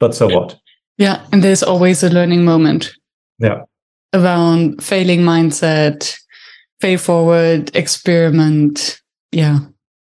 [0.00, 0.58] but so what
[0.98, 2.92] yeah and there's always a learning moment
[3.38, 3.62] yeah
[4.14, 6.18] around failing mindset,
[6.80, 9.00] fail forward, experiment.
[9.30, 9.60] Yeah.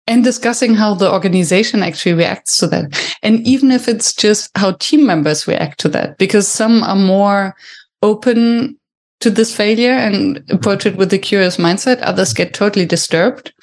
[0.07, 3.15] And discussing how the organization actually reacts to that.
[3.21, 7.55] And even if it's just how team members react to that, because some are more
[8.01, 8.77] open
[9.21, 13.53] to this failure and approach it with a curious mindset, others get totally disturbed.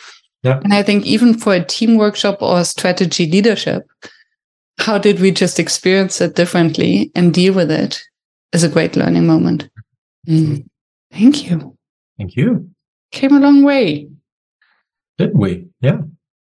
[0.43, 0.61] Yeah.
[0.63, 3.87] And I think even for a team workshop or strategy leadership,
[4.79, 8.03] how did we just experience it differently and deal with it
[8.53, 9.69] is a great learning moment.
[10.27, 10.67] Mm.
[11.13, 11.77] Thank you.
[12.17, 12.71] Thank you.
[13.13, 14.09] Came a long way.
[15.19, 15.69] Didn't we?
[15.81, 16.01] Yeah.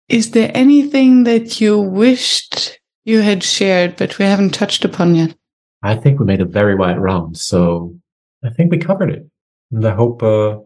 [0.08, 5.34] Is there anything that you wished you had shared, but we haven't touched upon yet?
[5.82, 7.36] I think we made a very wide round.
[7.38, 7.94] So
[8.44, 9.26] I think we covered it.
[9.72, 10.58] And I hope uh,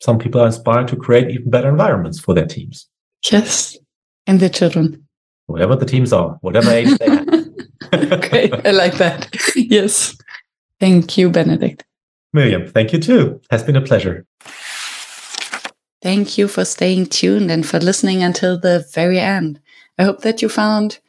[0.00, 2.88] some people are inspired to create even better environments for their teams.
[3.30, 3.76] Yes.
[4.26, 5.06] And their children.
[5.46, 7.28] Whatever the teams are, whatever age they have.
[8.30, 8.52] Great.
[8.66, 9.34] I like that.
[9.56, 10.16] Yes.
[10.80, 11.84] Thank you, Benedikt.
[12.36, 13.40] Myriam, thank you too.
[13.50, 14.26] Has been a pleasure.
[16.02, 19.60] Thank you for staying tuned and for listening until the very end.
[19.98, 21.00] I hope that you found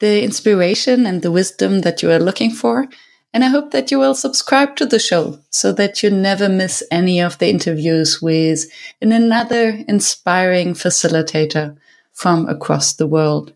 [0.00, 2.88] the inspiration and the wisdom that you are looking for.
[3.34, 6.84] And I hope that you will subscribe to the show so that you never miss
[6.92, 8.66] any of the interviews with
[9.02, 11.76] another inspiring facilitator
[12.12, 13.52] from across the world.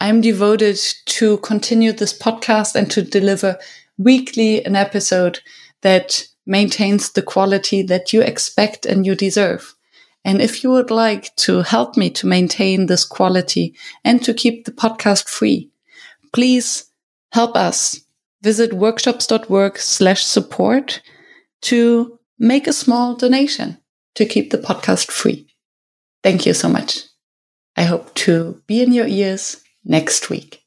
[0.00, 3.58] I'm devoted to continue this podcast and to deliver
[3.98, 5.40] weekly an episode
[5.82, 9.74] that maintains the quality that you expect and you deserve.
[10.24, 14.64] And if you would like to help me to maintain this quality and to keep
[14.64, 15.68] the podcast free,
[16.32, 16.86] please
[17.32, 18.00] help us
[18.48, 21.02] visit workshops.work slash support
[21.60, 23.76] to make a small donation
[24.14, 25.46] to keep the podcast free.
[26.22, 27.02] Thank you so much.
[27.76, 30.57] I hope to be in your ears next week.